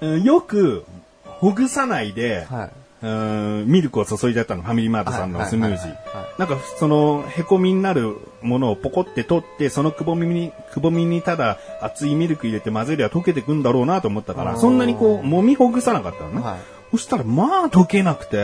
[0.00, 0.84] うんよく、
[1.24, 2.70] ほぐさないで、はい。
[3.02, 5.94] うんミルクを注いじゃったの、ファミリーマートさんのスムージー。
[6.38, 16.40] なんか、その、へこみになるものをポコって取って、そのくぼみに、くぼみにただ熱いミルク入れて混ぜりゃ溶けてくんだろうなと思ったから、うんそんなにこう、揉みほぐさなかったのね。
[16.40, 18.36] はいそしたら、まあ溶けなくて、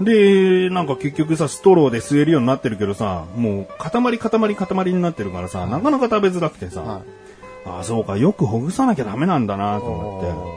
[0.00, 7.02] で、なんか結局さ、ストローで吸えるようになってるけどさ、もう、塊塊塊になってるからさ、なかなか食べづらくてさ、はい
[7.64, 10.56] ああ、そうか、よくほぐさなきゃダメなんだなと思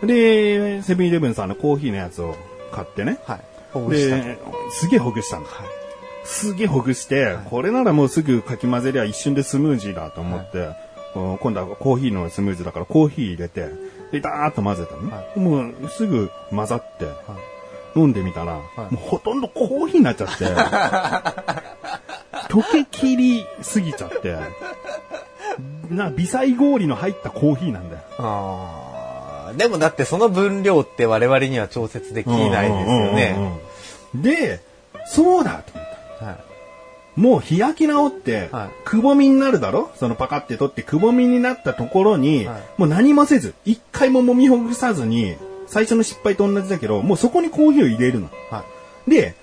[0.00, 0.06] て。
[0.06, 2.34] で、セブンイレブンさんのコーヒーのやつを
[2.72, 3.18] 買ってね。
[3.26, 3.40] はい。
[3.72, 4.16] ほぐした。
[4.16, 4.38] で、
[4.70, 5.50] すげえほぐしたんだ。
[5.50, 5.66] はい。
[6.24, 10.70] すげえほぐして、これならもうすぐかき混ぜりゃ一瞬でスムージーだと思って、
[11.12, 13.68] こう今度はコーヒーのスムージーだからコーヒー入れて、
[14.12, 15.12] で、ダーッと混ぜたのね。
[15.12, 17.16] はもうすぐ混ざって、はい
[17.96, 20.44] 飲んでみたら、いもうほとんどコーヒーになっちゃって、
[22.48, 24.36] 溶けきりすぎちゃって、
[25.88, 28.02] な、微細氷の入ったコーヒーなんだよ。
[29.56, 33.36] でもだってその分量って我々には調節できないですよね。
[34.14, 34.22] うん。
[34.22, 34.60] で、
[35.06, 35.86] そうだと思っ
[36.20, 36.24] た。
[36.26, 36.36] はい
[37.16, 39.90] もう開き直ってはい、くぼみになるだろ？
[39.96, 48.28] そのパカって取ってくぼみになったところに、はいもう何もせず、一回も揉みほぐさずに、最初の失敗と同じだけど、もうそこにコーヒーを入れるの。
[48.50, 48.64] は
[49.06, 49.10] い。
[49.10, 49.34] で、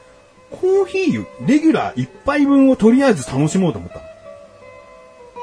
[0.50, 4.04] コーヒー、レギュラー一杯分をとりあえず楽しもうと思ったの。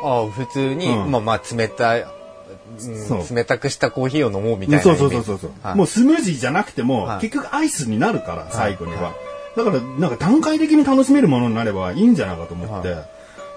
[0.03, 2.07] ああ、普通に、うんまあまあ冷たい、う
[3.35, 4.97] 冷たくしたコーヒーを飲もうみたいなそう。
[4.97, 9.15] そうそうそうもうスムージーじゃなくても、はい結局アイスになるから、最後には。
[9.57, 12.97] はいだから、なんか段階的に楽しめるものになればいいんじゃないかと思って。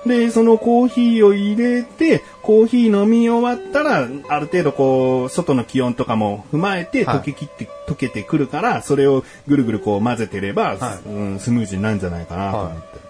[0.06, 13.08] で、そのコーヒーを入れて、コーヒー飲み終わったら、ある程度こう、外の気温とかも踏まえて、はい溶けきって、溶けてくるから、それをぐるぐるこう混ぜてれば、はいうん、スムージーになるんじゃないかなと思って。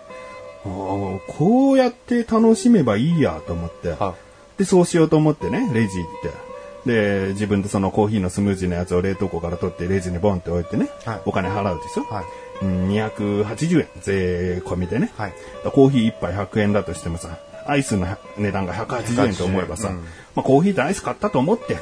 [0.65, 3.89] あーこうやって楽しめばいいやと思って。
[3.89, 4.15] は
[4.57, 6.47] で、そうしようと思ってね、レジ行って。
[6.87, 12.25] で、自分でそのコーヒーのスムージーのやつを冷凍庫から取ってレジにボンって置いてね、はいお金払うでしょ、はい。
[12.61, 15.11] うん、280円、税込みでね。
[15.17, 15.33] はい。
[15.71, 19.95] コーヒー1杯100円だとしてもさ、アイスの値段が180円と思えばさ、うん
[20.35, 21.79] まあコーヒーとアイス買ったと思って、んえ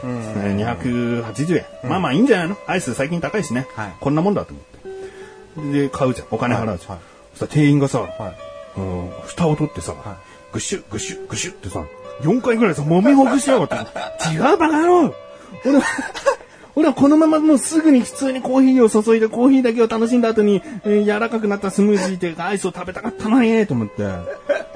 [0.58, 2.58] ー280円、まあまあいいんじゃないの？
[2.68, 5.80] アイス最近高いしね、はいこんなもんだと思って。
[5.84, 6.28] で、買うじゃん。
[6.32, 6.72] お金払うじゃん。
[6.72, 7.00] はいはい
[7.36, 8.80] そしたら店員がさ、はい。
[8.80, 10.18] うん蓋を取ってさ、は
[10.52, 11.86] ぐしゅ、ぐしゅ、ぐしゅってさ、
[12.22, 13.76] 4回ぐらいさ、揉みほぐしやがって。
[14.34, 15.14] 違うバカ野郎
[15.66, 15.84] 俺は、
[16.76, 24.04] 俺はこのままもうすぐに普通にコーヒーを注いでコーヒーだけを楽しんだ後に、えー柔らかくなったスムージーっていうかアイスを食べたかったなえと思って。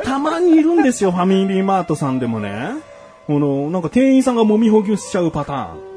[0.03, 2.71] たまにいるんですよ、ファミリーマートさんでもね。
[3.27, 5.89] この、なんか店員さんが揉みほぐしちゃうパターン。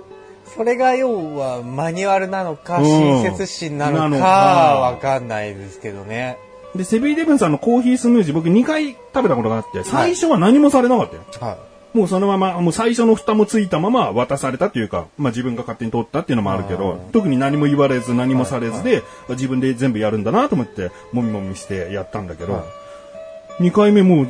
[0.56, 4.26] それが要はマニュアルなのか、うん親切心なのかか、
[4.82, 6.36] わかんないですけどね。
[6.74, 11.22] で、セブンイレブンさんのコーヒースムージー僕2回食べたことがあって、最初は何もされなかったよ。
[11.40, 11.56] は
[11.94, 22.62] もうそのまま、もう最初の蓋もついたまま渡されたっていうか、まあ自分が勝手に取ったっていうのもあるけど、特に何も言われず何もされずで、自分で全部やるんだなと思って、もみもみしてやったんだけど、はい
[23.58, 24.26] 2回目もう、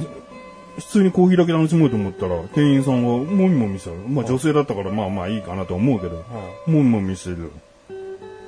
[0.76, 3.96] 普通にコーヒーだけ楽しもうと思ったら、店員さんがもみもみしたる。
[4.08, 6.24] まあ女性だったからまあまあいいかなと思うけど、
[6.66, 7.50] もみもみしてる。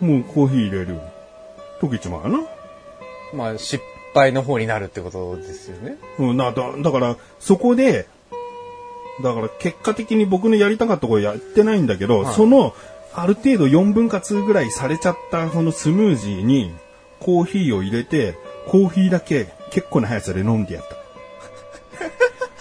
[0.01, 0.99] もうコーヒー入れる。
[1.81, 2.41] 溶けちまうな。
[2.41, 2.43] い。
[3.35, 3.83] まあ、失
[4.15, 5.97] 敗の方になるってことですよね。
[6.19, 8.07] うん、だだだから、そこで、
[9.23, 12.75] だから結果的に僕のやりたかったことやってないんだけど、はいその、
[13.15, 16.75] ある程度4分割ぐらいされちゃったそのスムージーに
[17.21, 18.35] コーヒーを入れて、
[18.67, 20.97] コーヒーだけ結構な速さで飲んでやった。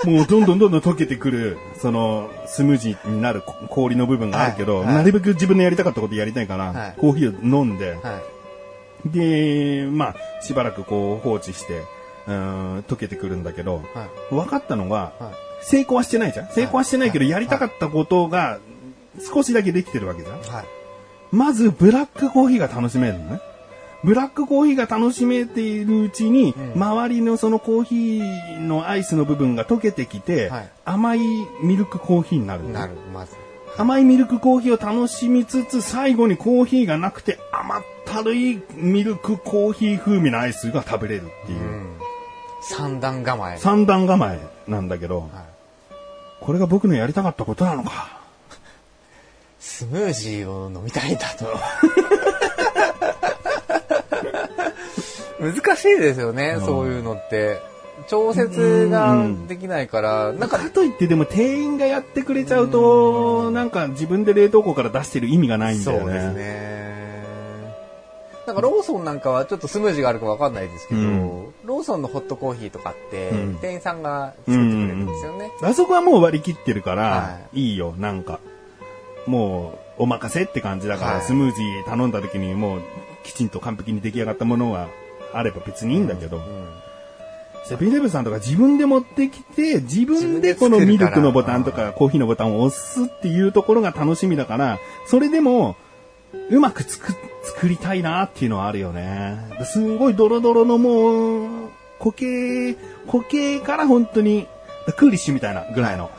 [0.10, 8.34] もうどんどんどんどん溶けてくる、そのスムージーになるこ氷の部分があるけど、はいはいなるべく自分のやりたかったことやりたいから、はいコーヒーを飲んで、はい。
[9.06, 11.82] で、まあ、しばらくこう放置して、
[12.28, 15.53] うん、溶けてくるんだけど、は分かったのが、はい。
[15.64, 18.60] 成功はしてないじゃん成功はしてないけど、はいやりたかったことが
[19.34, 20.66] 少しだけできてるわけじゃんはい。
[21.32, 23.42] まず、ブラックコーヒーが楽しめるのね。
[24.04, 31.20] ブラックコーヒーが楽しめているうちに、うん周りのそのコーヒーのアイスの部分が溶けてきて、はい甘い
[31.62, 33.36] ミルクコーヒーになるのねなる、まず。
[33.78, 41.96] 甘いミルクコーヒーを楽しみつつ、最後にコーヒーがなくて甘ったるいミルクコーヒー風味のアイスが食べれるっていうう、ん。
[42.62, 43.58] 三段構え。
[43.58, 45.30] 三段構えなんだけど、はい
[46.44, 48.20] これが僕のやりたかったことなのか。
[49.62, 51.46] スムージーを飲みたいんだと。
[55.40, 57.62] 難しいですよね、うんそういうのって。
[58.08, 66.04] 調節ができないから、なんか、かといってでも店員がやってくれちゃうと、なんか自分で冷凍庫から出してる意味がないんだよね。
[66.04, 66.73] そうですね。
[68.46, 71.54] なんかローソンなんかはちょっとスムージーがあるかわかんないですけど、うん。
[71.64, 73.56] ローソンのホットコーヒーとかって、うん。
[73.56, 75.52] 店員さんが作ってくれるんですよね。
[75.62, 77.74] あそこはもう割り切ってるから、、はい。
[77.74, 78.40] いよ、なんか。
[79.26, 81.22] もう、お任せって感じだから、はい。
[81.22, 82.82] スムージー頼んだ時にもう、
[83.24, 84.90] きちんと完璧に出来上がったものは
[85.34, 86.84] あれば別にいいんだけど、うん
[87.66, 95.78] セブンイレブンさんとか自分で持ってきて、自分でこのミルクのボタンとかコーヒーのボタンを押すっていうところが楽しみだから、それでも、
[96.50, 99.38] うまく作、作りたいなっていうのはあるよね。
[99.66, 102.76] すごいドロドロのもう、固形、
[103.06, 104.48] 固形から本当に、
[104.98, 106.10] クーリッシュみたいなぐらいの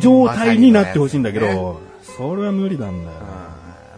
[0.00, 3.18] 状態になってほしいんだけど、それは無理なんだよ。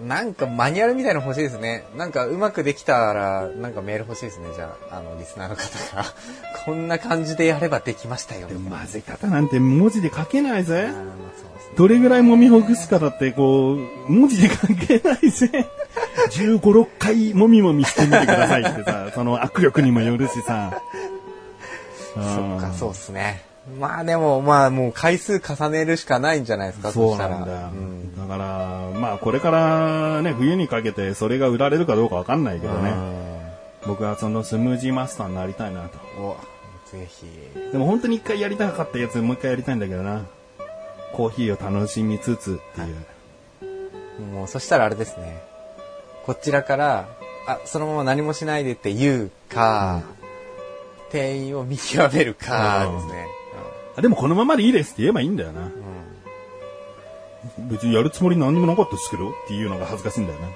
[0.06, 1.84] なんかマニュアルみたいなの欲しいですね。
[1.94, 4.48] なんかうまくできたら、なんかメール欲しいですね。
[4.54, 6.04] じゃあ、あの、リスナーの方が。
[6.64, 8.48] こんな感じでやればできましたよ。
[8.48, 10.90] 混ぜ方なんて文字で書けないぜ
[11.76, 15.68] どれぐらい揉みほぐすかだって、こう、文字で書けないぜ。
[16.30, 20.80] 15、6回もみもみしてみてくださいってさ、 その握力にもよるしさ。
[22.14, 23.42] そっか、そうですね。
[23.78, 27.18] まあでも、まあもう回数重ねるしかないんじゃないですか、そう。
[27.18, 27.68] なんだよ。
[27.72, 32.92] うんだから、まあこれからね、冬にかけてそれが売られるかどうかわかんないけどね。
[33.86, 35.98] 僕はそのスムージーマスターになりたいなと。
[36.18, 36.36] うんお
[36.90, 37.26] ぜひ。
[37.72, 40.24] でも本当に一回やりたかったやつもう一回やりたいんだけどな。
[41.14, 44.24] コーヒーを楽しみつつっていう。
[44.32, 45.42] もうそしたらあれですね。
[46.24, 47.08] こちらから、
[47.46, 50.02] あ、そのまま何もしないでって言うか、
[51.10, 53.26] 店員を見極めるかですね。
[53.96, 55.62] あでもこのままでいいですって言えばいいんだよな。
[55.62, 55.70] うん
[57.70, 60.48] 別にやるつもり何にもなかったですけどっていうのが恥ずかしいんだよな。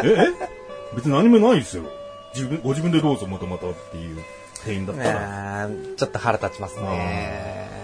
[0.02, 0.94] ええ？
[0.96, 1.84] 別に何もないですよ。
[2.34, 4.18] 自分、ご自分でどうぞもともとっていう
[4.64, 5.68] 店員だったら。
[5.96, 7.83] ちょっと腹立ちますね。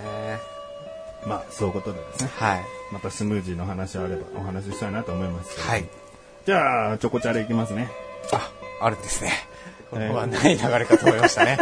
[1.26, 2.30] まあ、そういうことでですね。
[2.36, 2.64] はい。
[2.92, 5.60] またスムージーの話あればお話ししたいなと思います。
[5.60, 5.84] はい。
[6.46, 7.90] じゃあ、チョコチャレいきますね。
[8.32, 8.50] あ、
[8.80, 9.32] あるんですね。
[9.90, 11.58] これはない流れかと思いましたね。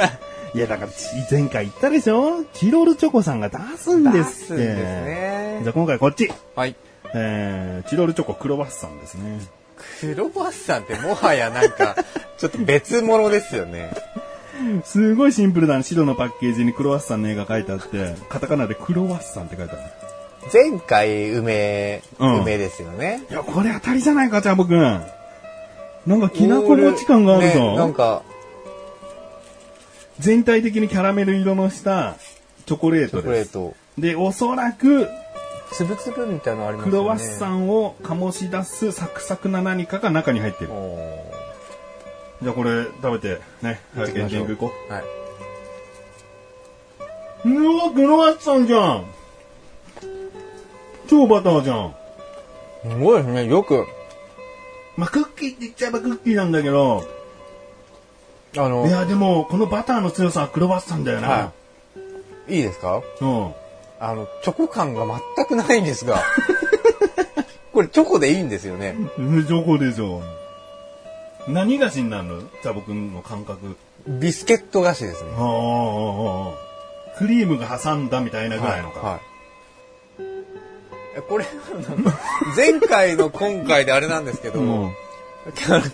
[0.54, 0.90] いや、だから、
[1.30, 2.44] 前回言ったでしょ？
[2.54, 4.62] チロルチョコさんが出すんですって。
[4.62, 6.30] 出すんですねじゃあ今回こっち。
[6.54, 6.76] はい。
[7.14, 9.40] えー、チロルチョコクロワッサンですね。
[10.00, 11.96] クロワッサンってもはやなんか、
[12.36, 13.90] ちょっと別物ですよね。
[14.84, 20.08] すごいシンプルな白のパッケージにクロワッサンの絵が描いてあって、カタカナでクロワッサンって書いてある。
[20.52, 23.22] 前回梅、うん梅ですよね。
[23.30, 24.80] いや、これ当たりじゃないか、チャボくん。
[26.06, 27.72] なんかきなこ餅感があるぞ。
[27.72, 28.22] ねなんか、
[30.18, 32.16] 全体的にキャラメル色のした、
[32.66, 33.54] チョコレーチョコトです。
[33.54, 33.76] レート。
[33.98, 35.08] で、おそらく、
[35.70, 36.98] つぶつぶみたいなのありますよね。
[36.98, 40.70] クロワッサンを醸し出すサクサクな何かが中に入ってる。
[42.40, 44.00] おじゃあこれ食べて、ね、ー。
[44.00, 45.04] はいエンディング行こはい。
[47.48, 47.50] う。
[47.50, 49.04] うわ、クロワッサンじゃん
[51.08, 51.94] 超バターじゃん。
[52.82, 53.46] すごいですね。
[53.46, 53.86] よく、
[54.96, 57.02] まあ、クッキーって言っちゃえばクッキーなんだけど、
[58.56, 61.28] あの、いや、でも、このバターの強さはクロワッサンだよな。
[61.28, 61.52] は
[62.48, 62.56] い。
[62.56, 63.02] いいですか？
[63.20, 63.52] うん。
[64.00, 65.04] あの、チョコ感が
[65.36, 66.22] 全くないんですが。
[67.72, 68.96] これチョコでいいんですよね。
[69.18, 70.22] うんチョコでしょ。
[71.48, 72.42] 何菓子になるの？
[72.62, 73.76] チャボくんの感覚。
[74.06, 75.30] ビスケット菓子ですね。
[75.36, 79.00] ああクリームが挟んだみたいなぐらいのか。
[79.00, 79.10] はい。
[79.12, 79.20] はい
[81.16, 81.46] えこれ、
[82.56, 84.92] 前回の今回であれなんですけど、うん。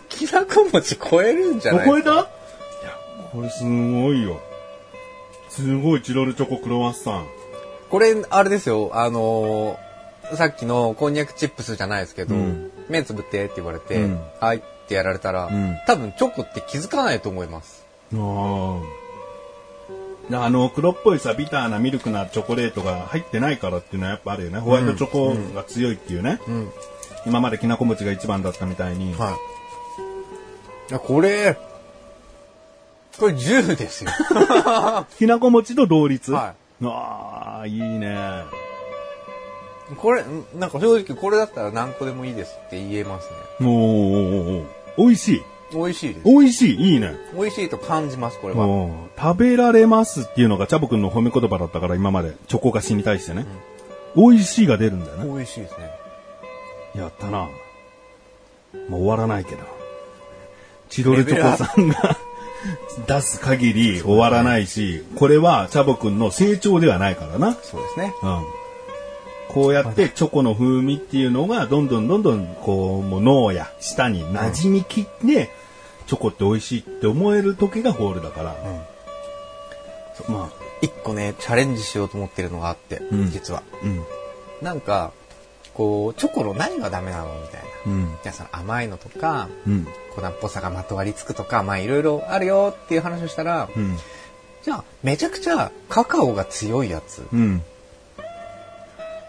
[0.09, 2.11] きなこ餅超えるんじゃない超えた？
[2.11, 2.25] いや、
[3.33, 4.41] これすごいよ。
[5.49, 7.27] すごいチロルチョコクロワッサン。
[7.91, 17.87] これ、あれですよ、あのーさっきのこんにゃくチップスじゃないですけど、うん目つぶってって言われて、うんはいってやられたら、ん多分チョコって気づかないと思います。
[20.33, 24.59] あの、黒っぽいさ、ビターなミルクなチョコレートが入ってないからっていうのはやっぱあるよね。
[24.59, 26.41] ホワイトチョコが強いっていうね。
[26.47, 26.71] うん。
[27.27, 29.15] 今まできなこ餅が一番だったみたいに。
[29.15, 29.37] は
[30.91, 30.99] い。
[30.99, 31.59] これ、
[33.19, 34.11] これ10ですよ。
[35.19, 36.33] きなこ餅と同率。
[36.33, 38.45] はああ、いいね。
[39.99, 43.37] これ、んなんか正直これだったら何個でもいいですって言えますね。
[43.61, 44.67] おーおーおー
[44.97, 45.43] 美味しい。
[45.73, 46.25] 美味しいです。
[46.25, 46.93] 美味しい。
[46.93, 47.15] いいね。
[47.35, 48.89] 美味しいと感じます、これは。
[49.19, 52.35] 食べられますっていうのがチャボくんの褒め言葉だったから今まで。
[52.49, 53.45] チョコ菓子に対してね。
[54.17, 55.25] 美味しいが出るんだよね。
[55.25, 55.91] 美味しいですね。
[56.95, 57.49] やったな。
[58.89, 59.63] もう終わらないけど。
[60.89, 62.17] チロルチョコさんが
[63.07, 67.55] 出す限り終わらないし、これはチャボくんの成長ではないからな。
[67.55, 68.15] そうですね。
[68.23, 68.45] うん。
[69.55, 75.49] こうやってチョコの風味っていうのがどんどんどんどんこうもう脳や舌に馴染みきって、
[76.07, 78.57] チョコって美味しいって思える時がホールだから。
[80.29, 83.63] まあ、一個ね、チャレンジしようと思ってるのがあって、うん実は。
[83.83, 84.05] うん。
[84.61, 85.13] なんか、
[85.73, 87.93] こう、チョコの何がダメなのみたいな。
[87.93, 88.19] うん。
[88.23, 89.87] じゃあその甘いのとか、うん。
[90.15, 93.97] 粉っぽさがまとわりつくとか、まあいろいろあるよっていう話をしたら、うん。
[94.63, 97.63] じゃあめちゃくちゃカカオが強いやつうん。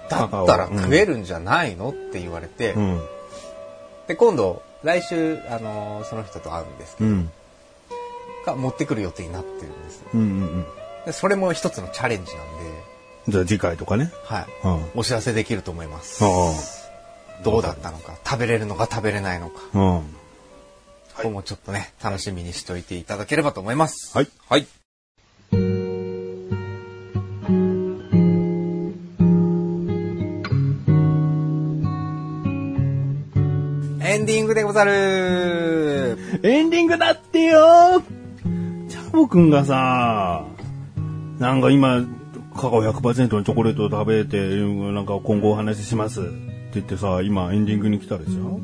[0.10, 1.89] だったら食えるんじゃないの？
[1.89, 3.01] って言われて、うん。
[4.08, 7.32] で、今度、来週、あのーその人と会うんですけど、うん。
[8.45, 10.03] が持ってくる予定になってるんです。
[10.14, 10.20] うん。
[10.20, 10.66] うん。
[11.06, 12.84] でそれも一つのチャレンジなんで、
[13.30, 14.12] じゃあ次回とかね。
[14.24, 14.45] はい。
[14.64, 14.99] うん。
[14.99, 16.24] お知らせできると思います。
[16.24, 16.28] あ
[17.43, 18.88] どうだったのか、食べれるのか？
[18.89, 19.80] 食べれないのか、あ。
[19.80, 20.01] うん。
[21.16, 24.16] ここもちょっとね、楽しみにしておいていただければと思います。
[24.16, 24.28] はい。
[24.49, 24.68] はい。
[34.16, 36.18] エンディングでござる。
[36.41, 38.01] エンディングだってよ。
[38.88, 40.45] チャボくんがさ、
[41.38, 42.05] なんか今、
[42.55, 46.22] カカオ100%のチョコレートを食べて、なんか今後お話しします。
[46.22, 46.30] って
[46.76, 48.61] 言ってさ、今エンディングに来たでしょ、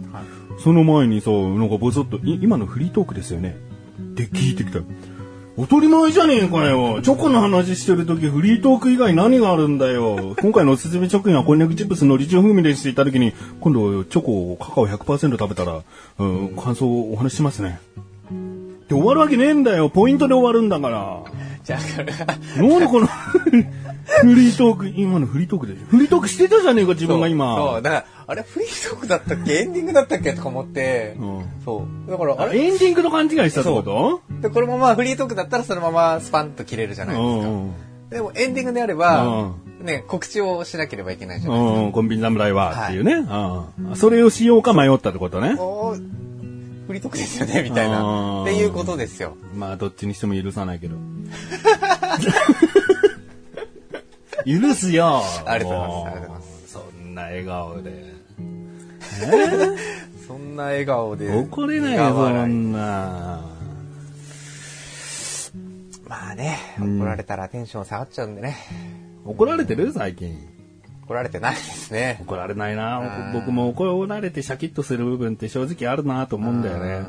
[0.63, 3.57] その前にさ、なんかぼそっと、い今のフリートークですよね。
[3.99, 4.79] って聞いてきた。
[5.57, 7.01] 当たり前じゃねえかよ。
[7.01, 10.35] チョコの話してるときフリートーク以外何があるんだよ。
[10.39, 15.81] 今回のおすすめ食品はこんにゃくチップスのリチ風味ですって言ったときに、今度チョコをカカオ100%食べたら、
[16.19, 17.81] うん、感想をお話ししますね。
[18.87, 19.89] で終わるわけねえんだよ。
[19.89, 21.23] ポイントで終わるんだから。
[21.63, 23.07] じゃあ、なんでこの
[24.05, 25.85] フリートーク、今のフリートークでしょ？
[25.87, 27.81] フリートークしてたじゃねえか、自分がそう、今。
[27.81, 29.53] だから、あれフリートークだったっけ？
[29.53, 30.33] エンディングだったっけ？
[30.33, 32.11] とか思って、うんそう。
[32.11, 32.51] だから、あれ？
[32.59, 34.21] あエンディングと勘違いしたってこと？
[34.41, 37.47] で、これもまあフリートークだったらそのままスパンと切れるじゃないですか。
[37.47, 37.73] うん
[38.11, 41.79] でもエンディングであれば、ね、告知をしなければいけないじゃないですか。
[41.79, 41.85] うん。
[41.85, 43.13] うん、コンビニ侍はっていうね。
[43.13, 43.95] うん。
[43.95, 45.51] それをしようか迷ったってことね。
[45.51, 48.01] フリートークですよね、みたいあな。
[48.01, 49.37] ーっていうことですよ。
[49.55, 50.97] まあ、どっちにしても許さないけど。
[54.45, 55.21] 許すよ。
[55.45, 57.91] ありがとうございますそんな笑顔で。
[60.27, 61.35] そんな笑顔で。
[61.35, 63.41] 怒れないよ、そんな。
[66.07, 68.57] まあね、怒られたらテンション下がっちゃうんでね。
[69.25, 69.91] 怒られてる？
[69.93, 70.35] 最近。
[71.03, 72.19] 怒られてないですね。
[72.21, 77.05] 怒られないなうん僕も怒られてシャキッとする部分って正直あるなと思うんだよね。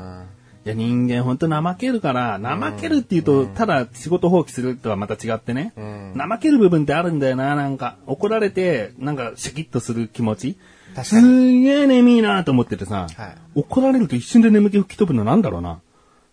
[0.65, 7.97] うんいや人間ほんと怠けるから、怠けるっていうと、ただ仕事放棄するとはまた違ってね、ん怠ける部分ってあるんだよな、なんか。
[8.07, 10.57] 怒られて、なんかシャキッとする気持ち。
[10.95, 11.61] す確かに。
[11.63, 15.79] げえ眠いなと思っててさ、はい怒られると一瞬で眠気吹き飛ぶのなんだろうな。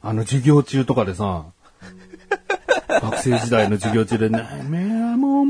[0.01, 1.47] あの授業中とかでさ、
[2.89, 5.41] 学生時代の授業中で、ねめはも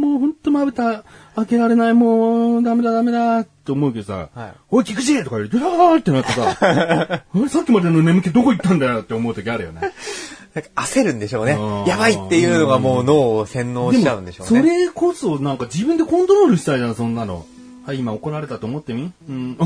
[0.51, 1.05] まぶた
[1.37, 6.57] 開けられない、もう、ダメだダメだって思うけどさ、はいおい、菊池とか言って、うわーってなってさ、
[7.49, 9.81] さっきまでの眠気どこ行ったんだよって思う時あるよね。
[10.55, 11.85] なんか焦るんでしょうねうん。
[11.85, 14.61] やばいっていうのがもう脳を洗脳しちゃうんでしょうね。
[14.61, 17.47] それこそなんか自分でコントロールしたいじゃん、そんなの。
[17.87, 19.13] はい、今怒られたと思ってみ？
[19.29, 19.65] うん、あ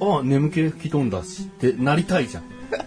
[0.00, 2.44] あ、ああ、眠気吹き飛んだしってなりたいじゃん。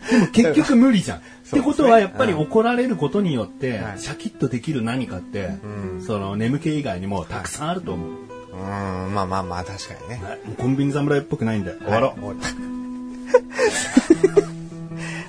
[0.10, 1.22] でも結局無理じゃん。
[1.48, 8.10] ってことはやっぱり怒られることによって、はいシャキッとできる何かって、うんその眠気以外にもたくさんあると思う。
[8.10, 10.22] うん、まあまあまあ、確かにね。
[10.58, 12.26] コンビニ侍っぽくないんで、終わろう。
[12.26, 12.38] はい。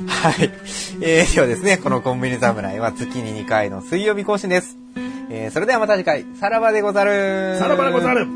[0.09, 0.51] はい。
[1.03, 4.79] えー、ではですね、このコンビニ侍は月に2回の水曜日更新です。
[5.31, 7.57] えー、それではまた次回、さらばでござる。
[7.59, 8.27] さらばでござる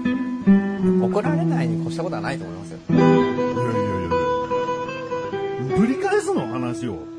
[1.02, 2.78] 怒られないに越したことはないと思いますよ。
[2.90, 3.18] いやいやい
[5.70, 7.11] やぶり返すの話を。